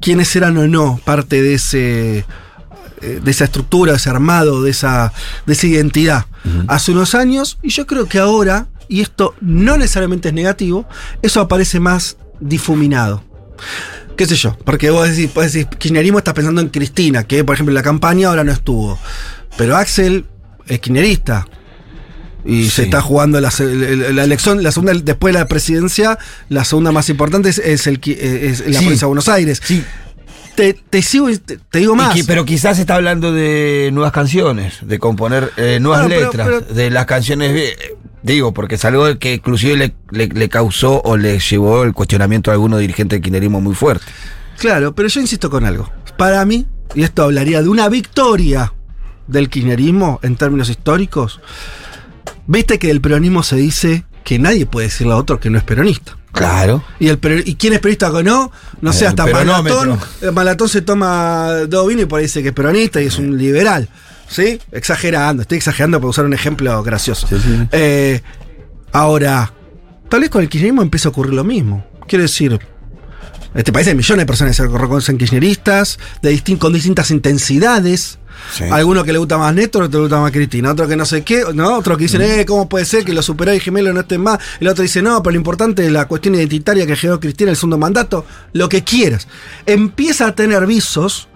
[0.01, 2.25] quiénes eran o no parte de ese
[3.01, 5.13] de esa estructura, de ese armado, de esa,
[5.47, 6.27] de esa identidad
[6.67, 10.87] hace unos años, y yo creo que ahora, y esto no necesariamente es negativo,
[11.23, 13.23] eso aparece más difuminado
[14.17, 17.55] qué sé yo, porque vos decís, vos decís, kirchnerismo está pensando en Cristina, que por
[17.55, 18.99] ejemplo en la campaña ahora no estuvo.
[19.57, 20.25] Pero Axel
[20.67, 21.47] es kirchnerista.
[22.45, 22.71] Y Sí.
[22.71, 26.65] se está jugando la, se- la- la elección, la segunda, después de la presidencia, la
[26.65, 28.85] segunda más importante es, es el, qui- es la Sí.
[28.87, 29.61] provincia de Buenos Aires.
[29.63, 29.85] Sí,
[30.59, 32.14] Te, te sigo y te, te digo Y más.
[32.16, 36.61] que- pero quizás está hablando de nuevas canciones, de componer eh, nuevas Bueno, letras, pero-
[36.75, 37.94] de las canciones, eh,
[38.25, 42.51] digo, porque es algo que inclusive le, le- le causó o le llevó el cuestionamiento
[42.51, 44.05] a algunos dirigentes del kirchnerismo muy fuerte.
[44.59, 45.88] Claro, pero yo insisto con algo.
[46.16, 46.66] Para mí,
[46.97, 48.73] y esto hablaría de una victoria
[49.29, 51.40] del kirchnerismo en términos históricos,
[52.49, 55.62] viste que del peronismo se dice que nadie puede decirle a otro que no es
[55.62, 56.16] peronista.
[56.33, 56.85] Claro.
[56.99, 58.53] ¿Y, el ¿Y quién es periodista o no?
[58.81, 59.27] No sé, hasta.
[59.27, 59.99] Malatón.
[60.21, 63.19] eh, Malatón se toma dos vinos y por ahí dice que es peronista y es
[63.19, 63.88] un liberal.
[64.29, 64.61] ¿Sí?
[64.73, 67.27] Exagerando, estoy exagerando para usar un ejemplo gracioso.
[67.27, 67.67] Sí, sí.
[67.73, 68.21] Eh,
[68.93, 69.53] ahora,
[70.11, 71.87] tal vez con el kirchnerismo empieza a ocurrir lo mismo.
[72.07, 72.59] Quiero decir,
[73.59, 78.18] este país hay millones de personas que se reconocen kirchneristas, de distin- con distintas intensidades.
[78.55, 78.62] Sí.
[78.71, 81.05] Alguno que le gusta más Néstor, otro que le gusta más Cristina, otro que no
[81.05, 81.77] sé qué, ¿no?
[81.77, 84.38] Otro que dicen, eh, ¿cómo puede ser que los superhéroes gemelos no estén más?
[84.61, 87.55] El otro dice, no, pero lo importante es la cuestión identitaria que generó Cristina en
[87.55, 89.27] el segundo mandato, lo que quieras.
[89.66, 91.29] Empieza a tener visos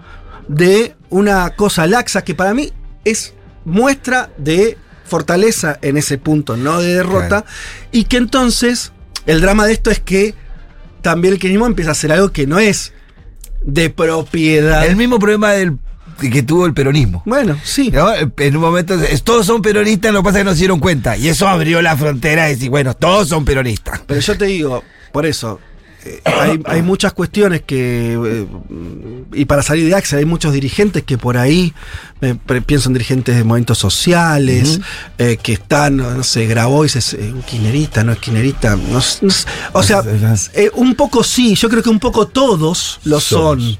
[0.47, 2.71] de una cosa laxa que para mí
[3.03, 3.33] es
[3.65, 7.43] muestra de fortaleza en ese punto, no de derrota,
[7.91, 8.93] y que entonces
[9.25, 10.35] el drama de esto es que
[11.03, 12.93] también el kirchnerismo empieza a hacer algo que no es
[13.61, 14.87] de propiedad.
[14.87, 15.77] El mismo problema del,
[16.19, 17.21] que tuvo el peronismo.
[17.25, 17.91] bueno, sí.
[17.91, 18.11] ¿No?
[18.15, 21.17] En un momento, todos son peronistas, lo que pasa es que no se dieron cuenta.
[21.17, 24.01] Y eso abrió la frontera de decir, bueno, todos son peronistas.
[24.07, 25.59] Pero yo te digo, por eso,
[26.25, 28.13] hay, hay muchas cuestiones que.
[28.13, 28.47] eh,
[29.33, 31.73] y para salir de Axel, hay muchos dirigentes que por ahí,
[32.45, 34.79] pre- pienso en dirigentes de movimientos sociales,
[35.17, 38.75] eh, que están, no sé, Grabois es eh, un kirchnerista, no es kirchnerista.
[38.75, 39.33] no no
[39.73, 40.01] o sea,
[40.53, 43.77] eh, un poco sí, yo creo que un poco todos lo son.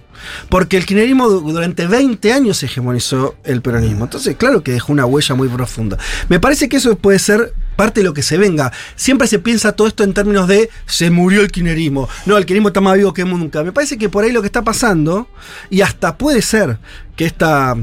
[0.48, 4.06] Porque el kirchnerismo du- durante 20 años hegemonizó el peronismo.
[4.06, 5.98] Entonces, claro que dejó una huella muy profunda.
[6.30, 8.72] Me parece que eso puede ser parte de lo que se venga.
[8.96, 12.08] Siempre se piensa todo esto en términos de se murió el kirchnerismo.
[12.26, 13.64] No, el kirchnerismo está más vivo que nunca.
[13.64, 15.28] Me parece que por ahí lo que está pasando,
[15.70, 16.78] y hasta puede ser
[17.16, 17.76] que esta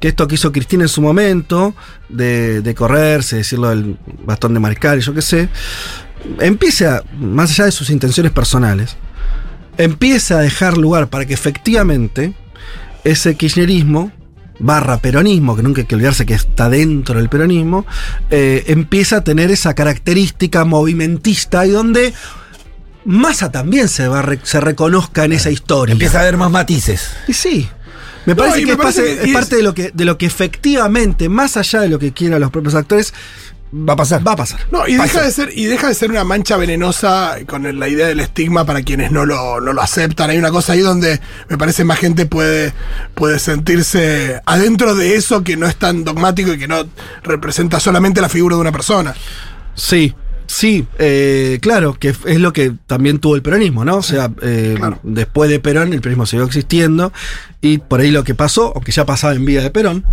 [0.00, 1.74] que esto que hizo Cristina en su momento,
[2.10, 5.48] de, de correrse, decirlo del bastón de mariscal, yo qué sé,
[6.38, 8.96] empiece a, más allá de sus intenciones personales,
[9.78, 12.34] empieza a dejar lugar para que efectivamente
[13.04, 14.12] ese kirchnerismo
[14.58, 17.86] barra peronismo, que nunca hay que olvidarse que está dentro del peronismo,
[18.30, 22.14] eh, empieza a tener esa característica movimentista y donde
[23.04, 25.92] Massa también se, va se reconozca en esa historia.
[25.92, 27.10] Empieza a haber más matices.
[27.28, 27.68] Y sí.
[28.24, 31.28] Me parece que, me es, parece es parte de lo que de lo que efectivamente,
[31.28, 33.14] más allá de lo que quieran los propios actores,
[33.74, 34.26] Va a pasar.
[34.26, 34.60] va a pasar.
[34.70, 35.12] No, y Pasa.
[35.14, 38.64] deja, de ser, y deja de ser una mancha venenosa con la idea del estigma
[38.64, 40.30] para quienes no lo, no lo aceptan.
[40.30, 42.72] Hay una cosa ahí donde me parece más gente puede,
[43.14, 46.86] puede sentirse adentro de eso que no es tan dogmático y que no
[47.24, 49.14] representa solamente la figura de una persona.
[49.74, 50.14] Sí,
[50.46, 53.96] sí, eh, claro, que es lo que también tuvo el peronismo, ¿no?
[53.96, 55.00] O sea, eh, Claro.
[55.02, 57.12] después de Perón el peronismo siguió existiendo
[57.60, 60.04] y por ahí lo que pasó, o que ya pasaba en vida de Perón,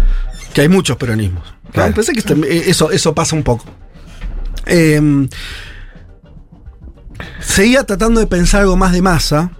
[0.54, 1.44] que hay muchos peronismos.
[1.66, 1.72] ¿no?
[1.72, 1.94] Claro.
[1.94, 3.66] Pensé que este- eh, eso, eso pasa un poco.
[4.66, 5.28] Eh,
[7.40, 9.52] seguía tratando de pensar algo más de masa,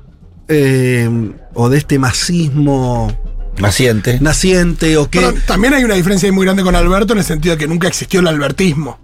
[0.48, 1.10] eh,
[1.54, 3.18] o de este masismo
[3.58, 4.20] Naciente.
[4.20, 5.20] naciente, o que...
[5.20, 7.68] Pero también hay una diferencia ahí muy grande con Alberto en el sentido de que
[7.68, 9.00] nunca existió el albertismo.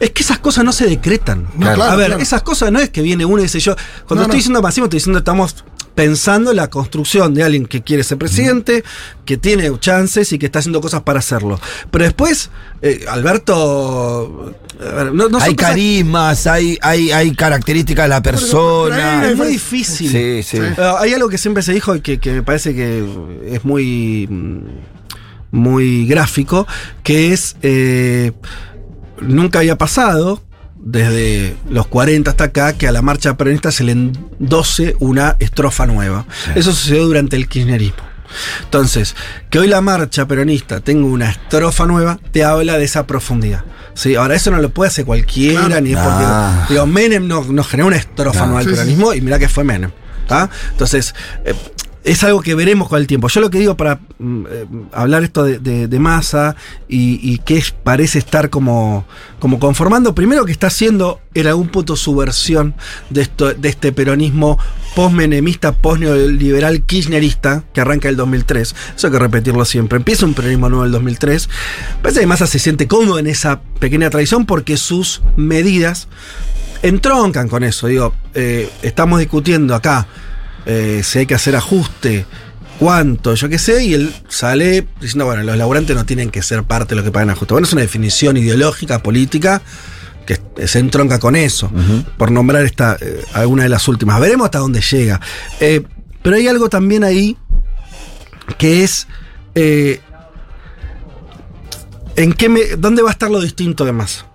[0.00, 1.44] Es que esas cosas no se decretan.
[1.56, 2.22] No, claro, a ver, claro.
[2.22, 3.74] esas cosas no es que viene uno y dice yo.
[4.06, 4.34] Cuando No, estoy no.
[4.36, 8.82] diciendo masismo, estoy diciendo estamos pensando en la construcción de alguien que quiere ser presidente,
[9.24, 11.60] que tiene chances y que está haciendo cosas para hacerlo.
[11.90, 12.50] Pero después,
[12.80, 14.54] eh, Alberto.
[14.78, 19.28] ver, no, hay cosas- carismas, hay, hay, hay características de la pero persona.
[19.28, 20.10] Es muy difícil.
[20.10, 20.56] Sí, sí.
[20.58, 23.04] Eh, hay algo que siempre se dijo y que, que me parece que
[23.46, 24.28] es muy,
[25.50, 26.66] muy gráfico,
[27.02, 28.32] que es, eh,
[29.20, 30.42] nunca había pasado,
[30.84, 35.86] desde los 40 hasta acá, que a la marcha peronista se le endose una estrofa
[35.86, 36.26] nueva.
[36.54, 38.02] Eso sucedió durante el kirchnerismo.
[38.64, 39.14] Entonces,
[39.50, 43.64] que hoy la marcha peronista tenga una estrofa nueva, te habla de esa profundidad.
[43.94, 45.80] Sí, ahora eso no lo puede hacer cualquiera, Claro.
[45.82, 46.72] ni es porque.
[46.72, 49.90] Digo, Menem no, no generó una estrofa nueva al peronismo y mirá que fue Menem.
[50.26, 50.48] ¿tá?
[50.70, 51.14] Entonces,
[51.44, 51.54] eh,
[52.04, 53.28] es algo que veremos con el tiempo.
[53.28, 56.56] Yo lo que digo para mm, eh, hablar esto de, de- masa
[56.88, 59.04] y, y que parece estar como,
[59.38, 62.74] como conformando, primero que está haciendo en algún punto su versión
[63.10, 64.58] de, esto, de este peronismo
[64.96, 68.74] post-menemista, post-neoliberal, kirchnerista, que arranca el 2003.
[68.96, 69.96] Eso hay que repetirlo siempre.
[69.96, 71.48] Empieza un peronismo nuevo en el 2003.
[72.02, 76.08] Parece que Massa se siente cómodo en esa pequeña tradición porque sus medidas
[76.82, 77.86] entroncan con eso.
[77.86, 80.06] Digo, eh, estamos discutiendo acá
[80.66, 82.26] eh, si hay que hacer ajuste,
[82.78, 86.64] cuánto, yo qué sé, y él sale diciendo, bueno, los laburantes no tienen que ser
[86.64, 87.54] parte de lo que pagan ajuste.
[87.54, 89.62] Bueno, es una definición ideológica, política,
[90.26, 91.70] que se entronca con eso,
[92.16, 94.20] por nombrar esta, eh, alguna de las últimas.
[94.20, 95.20] Veremos hasta dónde llega.
[95.60, 95.82] Eh,
[96.22, 97.36] pero hay algo también ahí
[98.58, 99.06] que es...
[99.54, 100.00] eh,
[102.14, 104.26] ¿En qué me, ¿Dónde va a estar lo distinto de Massa?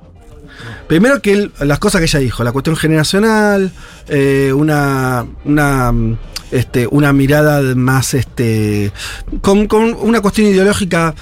[0.87, 3.71] Primero que él- las cosas que ella dijo, la cuestión generacional,
[4.07, 6.17] eh, una, una, mm,
[6.51, 8.91] este, una mirada más, este,
[9.41, 11.13] con, con una cuestión ideológica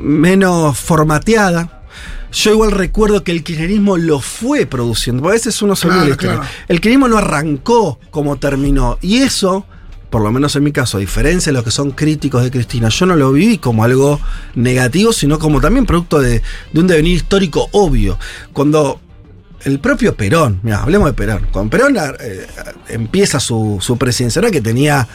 [0.00, 1.82] menos formateada.
[2.32, 5.22] Yo igual recuerdo que el kirchnerismo lo fue produciendo.
[5.22, 6.42] porque A veces uno se olvida Claro, claro.
[6.68, 8.98] El kirchnerismo no arrancó como terminó.
[9.00, 9.64] Y eso,
[10.10, 12.88] por lo menos en mi caso, a diferencia de los que son críticos de Cristina,
[12.88, 14.20] yo no lo viví como algo
[14.54, 16.42] negativo, sino como también producto de,
[16.74, 18.18] un devenir histórico obvio.
[18.52, 19.00] Cuando
[19.64, 21.46] el propio Perón, mira, hablemos de Perón.
[21.52, 22.46] Cuando Perón eh,
[22.88, 25.06] empieza su, su presidencia, no que tenía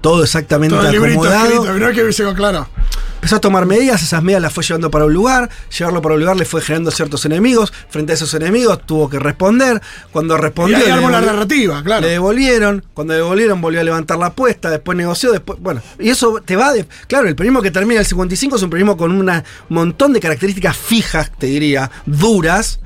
[0.00, 1.64] todo exactamente Todo el librito acomodado.
[1.64, 2.68] escrito, que claro.
[3.16, 6.20] empezó a tomar medidas, esas medidas las fue llevando para un lugar, llevarlo para un
[6.20, 9.80] lugar le fue generando ciertos enemigos, frente a esos enemigos tuvo que responder,
[10.12, 10.76] cuando Y respondió...
[10.76, 12.02] ahí le armó la narrativa, claro.
[12.02, 16.40] le devolvieron, cuando devolvieron volvió a levantar la apuesta, después negoció, después, bueno, y eso
[16.44, 19.42] te va de, claro, el peronismo que termina el 55 es un peronismo con un
[19.68, 22.80] montón de características fijas, te diría, duras,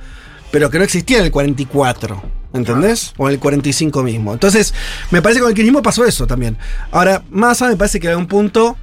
[0.51, 3.15] pero que no existían en el 44, ¿entendés?
[3.17, 4.33] O en el 45 mismo.
[4.33, 4.75] Entonces,
[5.11, 6.57] me parece que con el kirchnerismo pasó eso también.
[6.91, 8.77] Ahora, Massa me parece que a un punto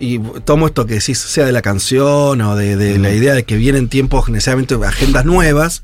[0.00, 3.44] y tomo esto que decís, sea de la canción o de, de la idea de
[3.44, 5.82] que vienen tiempos necesariamente agendas nuevas,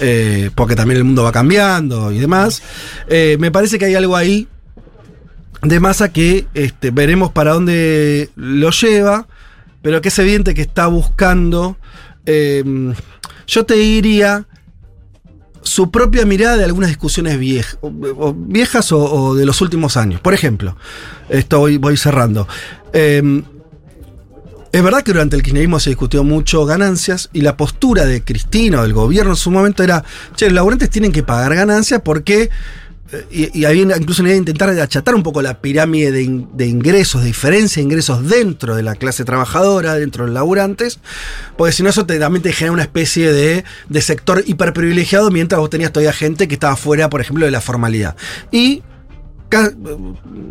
[0.00, 2.62] eh, porque también el mundo va cambiando y demás,
[3.08, 4.48] eh, me parece que hay algo ahí
[5.62, 9.26] de masa que este, veremos para dónde lo lleva,
[9.82, 11.76] pero que es evidente que está buscando,
[12.26, 12.64] eh,
[13.46, 14.46] yo te diría,
[15.62, 20.20] su propia mirada de algunas discusiones viejas, o, viejas o, de los últimos años.
[20.20, 20.76] Por ejemplo,
[21.28, 22.48] esto voy, voy cerrando.
[22.92, 23.42] Eh,
[24.72, 28.80] es verdad que durante el kirchnerismo se discutió mucho ganancias y la postura de Cristina
[28.80, 30.04] o del gobierno en su momento era,
[30.36, 32.50] che, los laburantes tienen que pagar ganancias porque...
[33.30, 36.48] Y, y había incluso una idea de intentar achatar un poco la pirámide de, in-
[36.54, 41.00] de ingresos, de diferencia de ingresos dentro de la clase trabajadora, dentro de los laburantes,
[41.56, 45.58] porque si no eso te, también te genera una especie de, de sector hiperprivilegiado mientras
[45.60, 48.14] vos tenías todavía gente que estaba fuera, por ejemplo, de la formalidad.
[48.52, 48.82] Y
[49.48, 49.72] ca-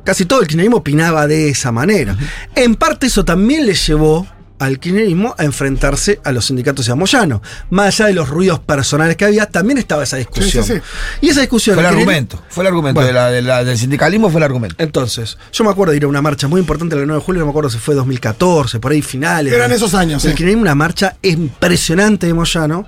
[0.03, 2.17] casi todo el kirchnerismo opinaba de esa manera.
[2.55, 4.27] En parte eso también le llevó
[4.59, 7.41] al kirchnerismo a enfrentarse a los sindicatos de Moyano.
[7.69, 10.63] Más allá de los ruidos personales que había, también estaba esa discusión.
[10.63, 10.81] Sí, sí,
[11.21, 11.75] Y esa discusión...
[11.75, 12.41] Fue el argumento.
[12.49, 13.07] Fue el argumento Bueno.
[13.07, 14.75] de la- de la- del sindicalismo, fue el argumento.
[14.77, 17.39] Entonces, yo me acuerdo de ir a una marcha muy importante el 9 de julio,
[17.39, 19.53] no me acuerdo si fue 2014, por ahí finales.
[19.53, 22.87] Eran esos años, El kirchnerismo, una marcha impresionante de Moyano.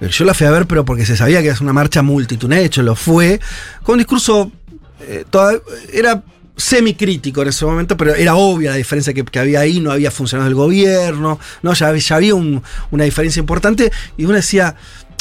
[0.00, 2.62] Eh, Yo la fui a ver, pero porque se sabía que era una marcha multitudinaria,
[2.62, 3.40] de hecho lo fue,
[3.82, 4.50] con un discurso,
[5.00, 5.58] eh, toda-
[5.92, 6.22] era
[6.56, 10.10] semicrítico en ese momento, pero era obvia la diferencia que, que había ahí, no había
[10.10, 11.74] funcionado el gobierno, ¿no?
[11.74, 14.74] ya, había- ya había un- una diferencia importante, y uno decía,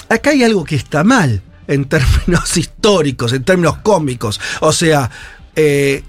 [0.09, 5.09] acá hay algo que está mal en términos históricos, en términos cómicos, o sea,
[5.55, 6.03] eh,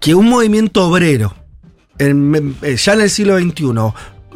[0.00, 1.34] que un movimiento obrero,
[1.98, 3.72] en- eh, ya en el siglo XXI,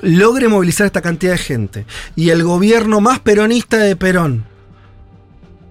[0.02, 4.44] logre movilizar esta cantidad de gente y el gobierno más peronista de Perón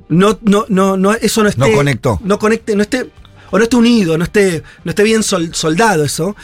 [0.08, 1.60] no, no, no, no eso no esté.
[1.60, 2.20] No conectó.
[2.24, 3.10] No conecte, no esté.
[3.52, 6.36] O no esté unido, no esté, no esté bien sol- soldado eso.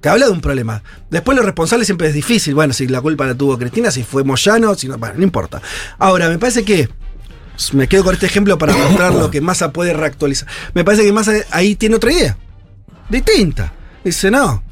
[0.00, 0.82] Te habla de un problema.
[1.10, 2.54] Después lo responsable siempre es difícil.
[2.54, 5.60] Bueno, si la culpa la tuvo Cristina, si fue Moyano, si no, bueno, no importa.
[5.98, 6.88] Ahora, me parece que.
[7.72, 10.48] Me quedo con este ejemplo para mostrar lo que Massa puede reactualizar.
[10.74, 12.36] Me parece que Massa ahí tiene otra idea.
[13.08, 13.72] Distinta.
[14.02, 14.62] Dice, no.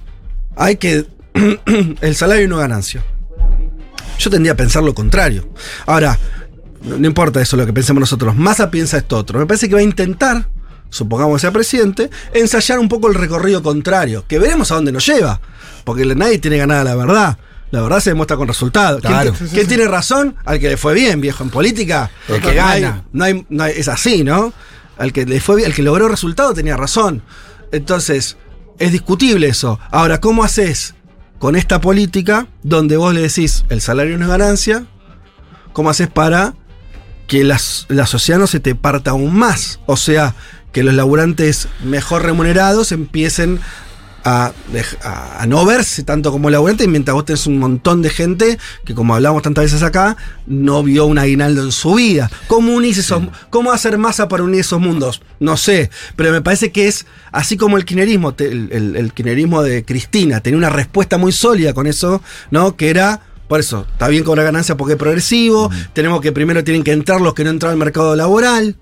[0.57, 1.07] Hay que.
[2.01, 3.05] el salario y no ganancia.
[4.19, 5.49] Yo tendría a pensar lo contrario.
[5.87, 6.19] Ahora,
[6.83, 8.35] no importa eso lo que pensemos nosotros.
[8.37, 9.39] Massa piensa esto otro.
[9.39, 10.49] Me parece que va a intentar,
[10.91, 14.25] supongamos que sea presidente, ensayar un poco el recorrido contrario.
[14.29, 15.41] Que veremos a dónde nos lleva.
[15.85, 17.39] Porque nadie tiene ganada la verdad.
[17.71, 19.01] La verdad se demuestra con resultados.
[19.01, 19.35] ¿Quién, Claro.
[19.53, 20.35] quién tiene razón?
[20.45, 21.45] Al que le fue bien, viejo.
[21.45, 23.05] En política, El que no hay- gana.
[23.13, 24.53] no hay- no hay- es así, ¿no?
[24.99, 27.23] Al que le fue bien, el que logró resultado tenía razón.
[27.73, 28.37] Entonces,
[28.79, 29.79] es discutible eso.
[29.93, 30.95] Ahora, ¿cómo haces
[31.39, 34.85] con esta política donde vos le decís el salario no es ganancia?
[35.73, 36.55] ¿Cómo haces para
[37.29, 39.79] que las- la sociedad no se te parta aún más?
[39.87, 40.35] O sea,
[40.73, 43.61] que los laburantes mejor remunerados empiecen
[44.23, 48.11] a, dej- a- a no verse tanto como laburantes mientras vos tenés un montón de
[48.11, 50.15] gente que, como hablamos tantas veces acá,
[50.47, 52.31] no vio un aguinaldo en su vida.
[52.47, 55.23] ¿Cómo unís esos, cómo hacer masa para unir esos mundos?
[55.39, 59.63] No sé, pero me parece que es así como el kinerismo, el, el, el kirchnerismo
[59.63, 62.77] de Cristina tenía una respuesta muy sólida con eso, ¿no?
[62.77, 65.71] Que era por eso, está bien con la ganancia porque es progresivo.
[65.95, 68.77] Tenemos que primero tienen que entrar los que no entran al mercado laboral.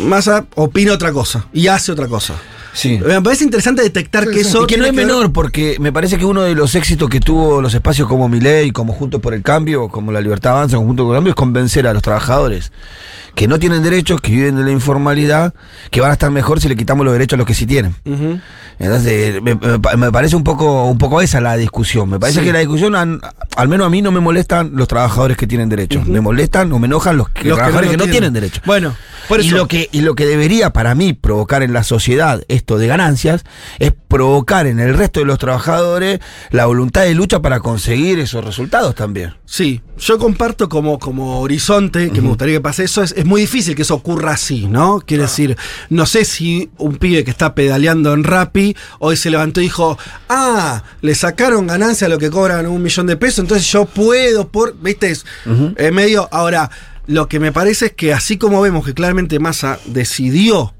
[0.00, 2.34] Massa opina otra cosa y hace otra cosa.
[2.74, 2.98] Sí.
[3.06, 4.62] Me parece interesante detectar que eso.
[4.62, 7.20] Y que no es ver- menor, porque me parece que uno de los éxitos que
[7.20, 10.88] tuvo los espacios como Milei, como Juntos por el Cambio, como La Libertad Avanza, como
[10.88, 12.72] Juntos por el Cambio, es convencer a los trabajadores
[13.34, 15.54] que no tienen derechos, que viven de la informalidad,
[15.90, 17.94] que van a estar mejor si le quitamos los derechos a los que sí tienen.
[18.78, 22.08] Entonces, me, parece un poco, un poco esa la discusión.
[22.08, 22.46] Me parece Sí.
[22.46, 23.20] que la discusión, an-
[23.56, 26.06] al menos a mí no me molestan los trabajadores que tienen derechos.
[26.06, 28.62] Me molestan o me enojan los, que- Los que trabajadores no que no, tienen, derechos.
[28.66, 28.94] Bueno,
[29.28, 32.76] por y lo que y lo que debería para mí provocar en la sociedad esto
[32.78, 33.44] de ganancias
[33.78, 36.18] es provocar en el resto de los trabajadores
[36.50, 39.34] la voluntad de lucha para conseguir esos resultados también.
[39.44, 43.42] Sí, yo comparto como, como horizonte, que me gustaría que pase eso, es, es muy
[43.42, 45.00] difícil que eso ocurra así, ¿no?
[45.00, 45.56] Quiere decir,
[45.90, 49.96] no sé si un pibe que está pedaleando en Rappi hoy se levantó y dijo,
[50.28, 54.48] ah, le sacaron ganancia a lo que cobran un millón de pesos, entonces yo puedo
[54.48, 56.68] por, viste, es medio, ahora,
[57.06, 60.74] lo que me parece es que así como vemos que claramente Massa decidió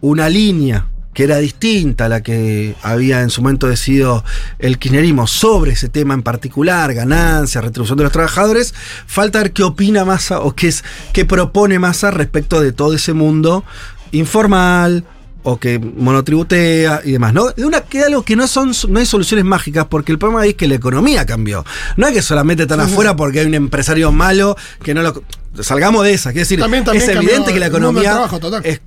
[0.00, 4.24] una línea que era distinta a la que había en su momento decidido
[4.60, 8.74] el kirchnerismo sobre ese tema en particular, ganancia, retribución de los trabajadores,
[9.06, 13.12] falta ver qué opina Massa o qué, es, qué propone Massa respecto de todo ese
[13.12, 13.64] mundo
[14.12, 15.04] informal
[15.42, 17.48] o que monotributea y demás, ¿no?
[17.48, 20.54] De una que algo que no son no hay soluciones mágicas porque el problema es
[20.54, 21.64] que la economía cambió.
[21.96, 25.22] No es que solamente están afuera porque hay un empresario malo que no lo
[25.62, 28.80] salgamos de esa, quiero decir, También- también es evidente que la economía trabajo, es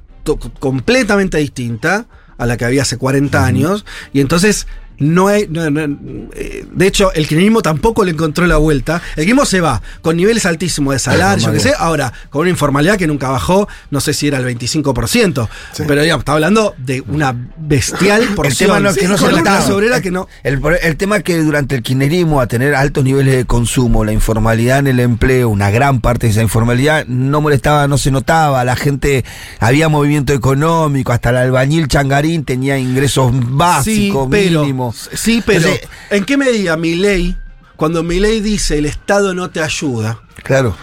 [0.60, 2.06] completamente distinta
[2.38, 4.68] a la que había hace 40 años y entonces
[4.99, 5.97] no hay no- no-
[6.36, 8.95] eh, de hecho el kirchnerismo tampoco le encontró la vuelta.
[9.15, 12.49] El kirchnerismo se va con niveles altísimos de salario yo qué sé ahora con una
[12.49, 15.47] informalidad que nunca bajó no sé si era el 25%
[15.88, 18.67] pero digamos está hablando de una bestial El porción.
[18.69, 20.27] tema no es que no se la que no.
[20.43, 24.12] El, el tema es que durante el kirchnerismo, a tener altos niveles de consumo, la
[24.12, 28.63] informalidad en el empleo, una gran parte de esa informalidad no molestaba, no se notaba.
[28.63, 29.23] La gente,
[29.60, 34.83] había movimiento económico, hasta el albañil changarín tenía ingresos básicos, sí, pero, mínimos.
[34.91, 37.36] Sí, pero Entonces, ¿en qué medida mi ley,
[37.76, 40.76] cuando mi ley dice el Estado no te ayuda, claro.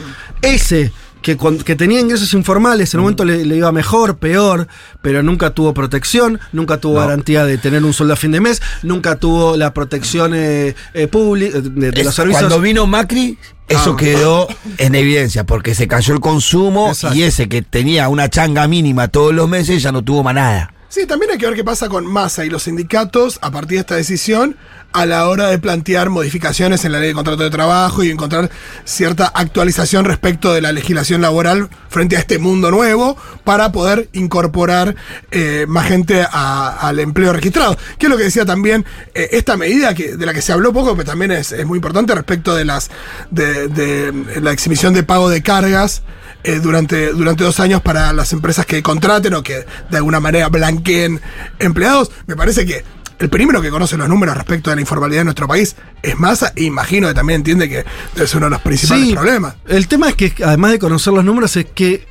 [0.43, 1.37] ese que,
[1.67, 4.69] que tenía ingresos informales, en un momento le, le iba mejor, peor,
[5.03, 7.01] pero nunca tuvo protección, nunca tuvo No.
[7.01, 11.07] garantía de tener un sueldo a fin de mes, nunca tuvo la protección eh, eh,
[11.09, 12.45] pública de, de los servicios.
[12.45, 13.37] Cuando vino Macri,
[13.69, 13.97] eso Ah.
[13.99, 17.15] quedó en evidencia, porque se cayó el consumo Exacto.
[17.15, 20.73] y ese que tenía una changa mínima todos los meses ya no tuvo más nada.
[20.93, 23.81] Sí, también hay que ver qué pasa con Massa y los sindicatos a partir de
[23.83, 24.57] esta decisión
[24.93, 28.51] a la hora de plantear modificaciones en la ley de contrato de trabajo y encontrar
[28.85, 34.97] cierta actualización respecto de la legislación laboral frente a este mundo nuevo para poder incorporar
[35.31, 37.79] eh, más gente a- al empleo registrado.
[37.97, 40.97] Que es lo que decía también eh, esta medida de la que se habló poco,
[40.97, 42.91] pero también es, muy importante respecto de las
[43.31, 46.03] de la exhibición de pago de cargas
[46.45, 50.49] eh, durante, durante dos años para las empresas que contraten o que de alguna manera
[50.49, 51.21] blanqueen
[51.59, 52.11] empleados.
[52.27, 52.85] Me parece que
[53.19, 56.53] el primero que conoce los números respecto de la informalidad en nuestro país es Massa
[56.57, 57.85] e imagino que también entiende que
[58.17, 59.57] es uno de los principales Sí, problemas.
[59.69, 62.09] El tema es que, además de conocer los números, es que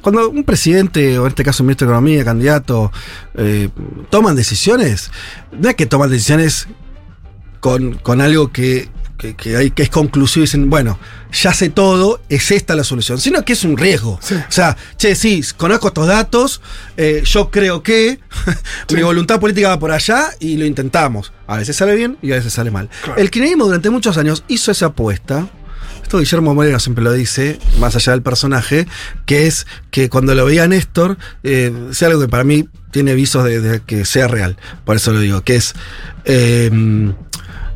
[0.00, 2.90] cuando un presidente, o en este caso un ministro de Economía, candidato,
[3.34, 3.68] eh,
[4.10, 5.10] toman decisiones,
[5.52, 6.66] no es que toman decisiones
[7.60, 10.98] con, con algo que, que, que hay, que es conclusivo y dicen, bueno,
[11.32, 14.18] ya sé todo, es esta la solución, sino que es un riesgo.
[14.22, 14.34] Sí.
[14.34, 16.60] O sea, che, sí, conozco estos datos,
[16.96, 18.20] eh, yo creo que
[18.94, 21.32] mi voluntad política va por allá y lo intentamos.
[21.46, 22.88] A veces sale bien y a veces sale mal.
[23.02, 23.20] Claro.
[23.20, 25.48] El kirchnerismo durante muchos años hizo esa apuesta.
[26.02, 28.86] Esto Guillermo Moreno siempre lo dice, más allá del personaje,
[29.24, 33.42] que es que cuando lo veía Néstor, eh, sea algo que para mí tiene visos
[33.44, 34.58] de, de que sea real.
[34.84, 35.74] Por eso lo digo, que es.
[36.26, 36.70] eh,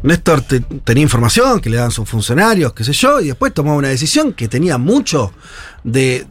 [0.03, 3.77] Néstor te- tenía información que le daban sus funcionarios, qué sé yo, y después tomaba
[3.77, 5.33] una decisión que tenía mucho
[5.85, 6.27] de.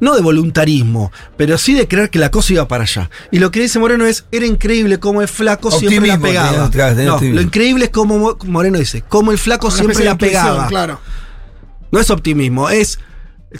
[0.00, 3.08] No de voluntarismo, pero sí de creer que la cosa iba para allá.
[3.30, 6.50] Y lo que dice Moreno es, era increíble cómo el flaco siempre la pegaba.
[7.06, 10.66] No, lo increíble es como Mo- Moreno dice, cómo el flaco Una siempre la pegaba.
[10.68, 11.00] Claro.
[11.92, 12.98] No es optimismo, es.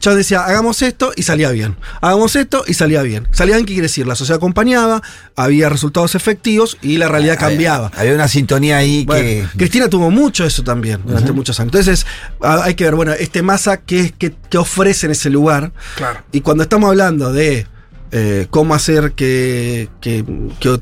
[0.00, 1.76] Yo decía, hagamos esto y salía bien.
[2.00, 3.28] Hagamos esto y salía bien.
[3.30, 4.06] Salía bien, ¿qué quiere decir?
[4.06, 5.02] La sociedad acompañaba,
[5.36, 7.86] había resultados efectivos y la realidad cambiaba.
[7.88, 9.46] Había, había una sintonía ahí Bueno, que.
[9.56, 11.72] Cristina tuvo mucho eso también durante muchos años.
[11.74, 12.06] Entonces,
[12.42, 15.72] hay que ver, bueno, este masa, ¿qué, qué, qué ofrece en ese lugar?
[15.96, 16.20] Claro.
[16.32, 17.66] Y cuando estamos hablando de
[18.10, 20.24] eh, cómo hacer que, que-
[20.60, 20.80] que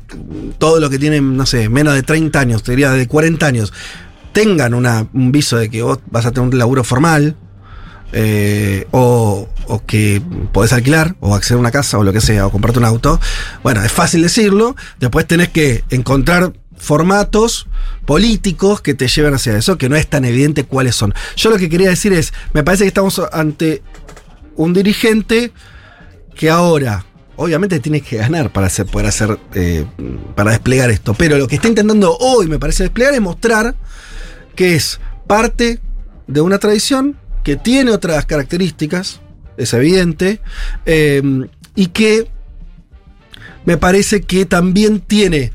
[0.57, 3.73] todo lo que tienen, no sé, menos de 30 años, te diría de 40 años,
[4.33, 7.35] tengan una, un viso de que vos vas a tener un laburo formal,
[8.13, 10.21] eh, o, o que
[10.51, 13.19] podés alquilar, o acceder a una casa, o lo que sea, o comprarte un auto,
[13.63, 17.67] bueno, es fácil decirlo, después tenés que encontrar formatos
[18.05, 21.13] políticos que te lleven hacia eso, que no es tan evidente cuáles son.
[21.35, 23.81] Yo lo que quería decir es, me parece que estamos ante
[24.55, 25.51] un dirigente
[26.35, 29.85] que ahora, obviamente tiene que ganar para poder hacer, eh,
[30.35, 33.75] para desplegar esto, pero lo que está intentando hoy, me parece, desplegar es mostrar
[34.55, 35.79] que es parte
[36.27, 39.19] de una tradición que tiene otras características,
[39.57, 40.39] es evidente,
[40.85, 41.21] eh,
[41.75, 42.27] y que
[43.65, 45.51] me parece que también tiene,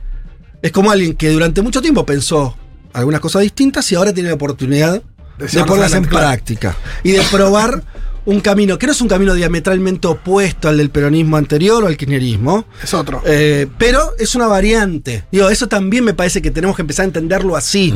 [0.62, 2.57] es como alguien que durante mucho tiempo pensó
[2.92, 5.03] algunas cosas distintas y ahora tiene la oportunidad
[5.38, 7.83] De ponerlas en práctica y de probar
[8.24, 11.96] un camino que no es un camino diametralmente opuesto al del peronismo anterior o al
[11.96, 13.22] kirchnerismo, Es otro.
[13.24, 15.24] eh, pero es una variante.
[15.33, 17.94] Digo, eso también me parece que tenemos que empezar a entenderlo así.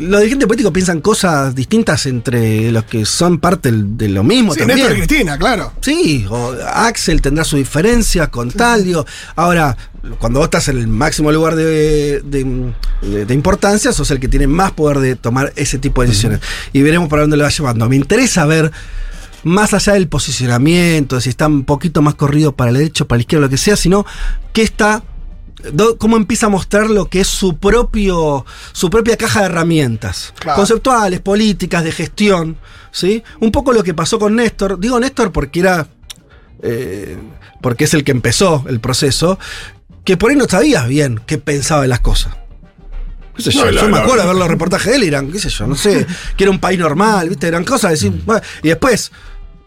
[0.00, 4.58] Los dirigentes políticos piensan cosas distintas entre los que son parte de lo mismo sí,
[4.58, 4.80] también.
[4.80, 5.72] Néstor y Cristina, claro.
[5.80, 9.06] Sí, o Axel tendrá su diferencia con tal, digo.
[9.34, 9.76] Ahora,
[10.18, 14.28] cuando vos estás en el máximo lugar de, de- de- de importancia, sos el que
[14.28, 16.40] tiene más poder de tomar ese tipo de decisiones.
[16.74, 17.88] Y veremos para dónde lo va llevando.
[17.88, 18.70] Me interesa ver
[19.44, 23.22] más allá del posicionamiento, si está un poquito más corrido para la derecha, para la
[23.22, 24.04] izquierda, lo que sea, sino
[24.52, 25.02] que está
[25.98, 30.56] cómo empieza a mostrar lo que es su propio su propia caja de herramientas Claro.
[30.56, 32.56] conceptuales, políticas, de gestión,
[32.90, 33.22] ¿sí?
[33.40, 35.86] Un poco lo que pasó con Néstor, digo Néstor porque era
[36.62, 37.16] eh,
[37.60, 39.38] porque es el que empezó el proceso,
[40.04, 42.34] que por ahí no sabías bien qué pensaba de las cosas.
[43.36, 43.64] ¿Qué sé yo?
[43.64, 45.48] No, yo la- me la- acuerdo de ver los reportajes de él eran, qué sé
[45.48, 46.06] yo, no sé,
[46.36, 47.46] que era un país normal, ¿viste?
[47.48, 49.10] Eran cosas decir, bueno, y después,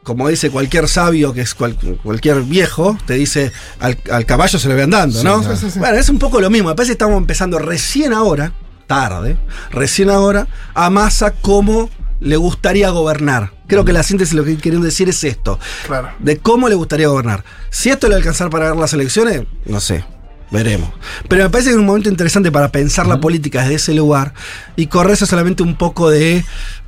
[0.06, 3.52] como dice cualquier sabio, que es cual- cualquier viejo, te dice,
[3.82, 5.44] al, al caballo se le ve andando, ¿no?
[5.44, 5.80] sí, sí, sí.
[5.80, 6.70] Bueno, es un poco lo mismo.
[6.70, 8.54] Me parece que estamos empezando recién ahora,
[8.88, 9.36] tarde,
[9.72, 11.90] recién ahora, a Massa cómo
[12.22, 13.52] le gustaría gobernar.
[13.68, 15.60] Creo que la síntesis lo que quieren decir es esto.
[15.88, 16.12] Claro.
[16.20, 17.44] De cómo le gustaría gobernar.
[17.72, 20.06] Si esto le alcanzar para ganar las elecciones, no sé.
[20.52, 20.90] Veremos.
[21.28, 24.34] Pero me parece que es un momento interesante para pensar la política desde ese lugar
[24.76, 26.46] y correrse solamente un poco de,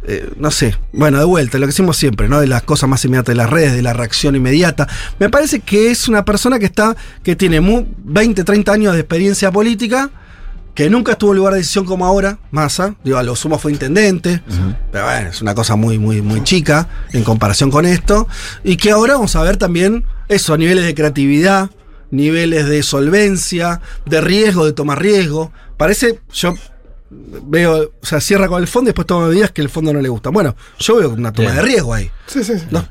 [0.07, 2.39] eh, no sé, bueno, de vuelta, lo que decimos siempre, ¿no?
[2.39, 4.87] De las cosas más inmediatas de las redes, de la reacción inmediata.
[5.19, 8.99] Me parece que es una persona que está, que tiene mu- 20, 30 años de
[8.99, 10.11] experiencia política,
[10.75, 13.71] que nunca estuvo en lugar de decisión como ahora, Massa, digo, a lo sumo fue
[13.71, 14.43] intendente,
[14.91, 18.27] pero bueno, es una cosa muy, muy, muy chica en comparación con esto,
[18.63, 21.71] y que ahora vamos a ver también eso, niveles de creatividad,
[22.11, 25.51] niveles de solvencia, de riesgo, de tomar riesgo.
[25.77, 26.53] Parece, yo
[27.09, 30.01] veo, o sea, cierra con el fondo y después toma medidas que el fondo no
[30.01, 30.29] le gusta.
[30.29, 31.55] Bueno, yo veo una toma Bien.
[31.57, 32.11] de riesgo ahí.
[32.27, 32.65] Sí, sí, sí.
[32.71, 32.87] No.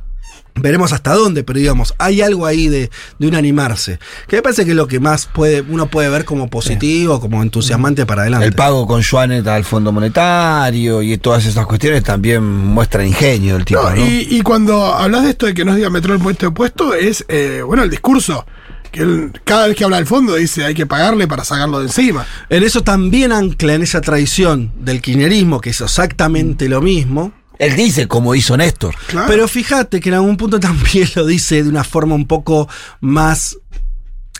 [0.58, 3.98] Veremos hasta dónde, pero digamos, hay algo ahí de, de un animarse.
[4.26, 7.42] Que me parece que es lo que más puede, uno puede ver como positivo, como
[7.42, 8.46] entusiasmante para adelante.
[8.46, 13.66] El pago con Juanet al Fondo Monetario y todas esas cuestiones también muestran ingenio del
[13.66, 13.96] tipo, No, ¿no?
[14.06, 17.26] y, y cuando hablas de esto de que no es diametral el puesto opuesto, es,
[17.28, 18.46] eh, bueno, el discurso.
[18.90, 21.86] Que él, cada vez que habla del fondo dice hay que pagarle para sacarlo de
[21.86, 22.26] encima.
[22.48, 27.32] En eso también ancla en esa tradición del kirchnerismo, que es exactamente lo mismo.
[27.58, 28.94] Él dice como hizo Néstor.
[29.06, 29.26] Claro.
[29.28, 32.68] Pero fíjate que en algún punto también lo dice de una forma un poco
[33.00, 33.56] más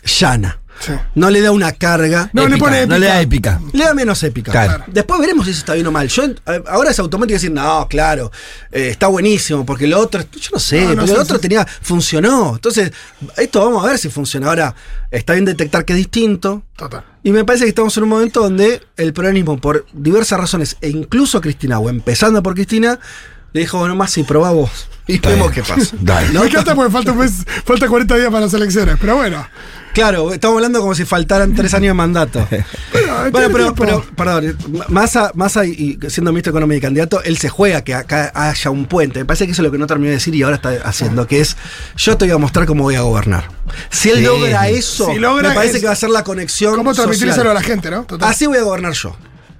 [0.03, 0.59] llana.
[0.79, 0.93] Sí.
[1.15, 2.29] No le da una carga.
[2.33, 3.59] No, le Épica, pone no le da épica.
[3.73, 4.51] Le da menos épica.
[4.51, 4.83] Claro.
[4.87, 6.07] Después veremos si eso está bien o mal.
[6.07, 8.31] Yo eh, ahora es automático decir, no, claro,
[8.71, 11.39] eh, está buenísimo, porque lo otro, yo no sé, No, no porque sé, lo otro
[11.39, 12.55] tenía, funcionó.
[12.55, 12.91] Entonces,
[13.37, 14.47] esto vamos a ver si funciona.
[14.47, 14.75] Ahora,
[15.11, 16.63] está bien detectar que es distinto.
[16.75, 17.03] Total.
[17.23, 20.89] Y me parece que estamos en un momento donde el peronismo, por diversas razones, e
[20.89, 22.99] incluso Cristina, o empezando por Cristina,
[23.53, 24.87] le dijo, bueno, más si probá vos.
[25.07, 25.65] Y Está vemos bien.
[25.65, 25.95] qué pasa.
[26.01, 26.37] Dale.
[26.39, 27.33] Me encanta porque falta, un mes,
[27.65, 29.47] falta 40 días para las elecciones, pero bueno.
[29.93, 32.47] Claro, estamos hablando como si faltaran tres años de mandato.
[33.31, 34.55] Bueno, pero, pero, perdón,
[34.89, 38.69] Massa, Massa y siendo ministro de Economía y candidato, él se juega que acá haya
[38.71, 39.19] un puente.
[39.19, 41.25] Me parece que eso es lo que no terminó de decir y ahora está haciendo,
[41.27, 41.57] que es,
[41.97, 43.49] yo te voy a mostrar cómo voy a gobernar.
[43.89, 44.23] Si él Sí.
[44.23, 47.51] logra eso, Si logra me parece es- que va a ser la conexión ¿Cómo transmitírselo
[47.51, 48.03] a la gente, no?
[48.03, 48.29] Total.
[48.29, 49.15] Así voy a gobernar yo,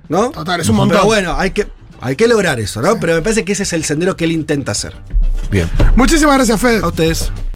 [0.08, 0.30] ¿no?
[0.30, 0.98] Total, es un montón.
[0.98, 1.68] Pero bueno, hay que,
[2.02, 3.00] hay que lograr eso, ¿no?
[3.00, 4.94] Pero me parece que ese es el sendero que él intenta hacer.
[5.50, 5.70] Bien.
[5.96, 6.80] Muchísimas gracias, Fede.
[6.84, 7.32] A ustedes.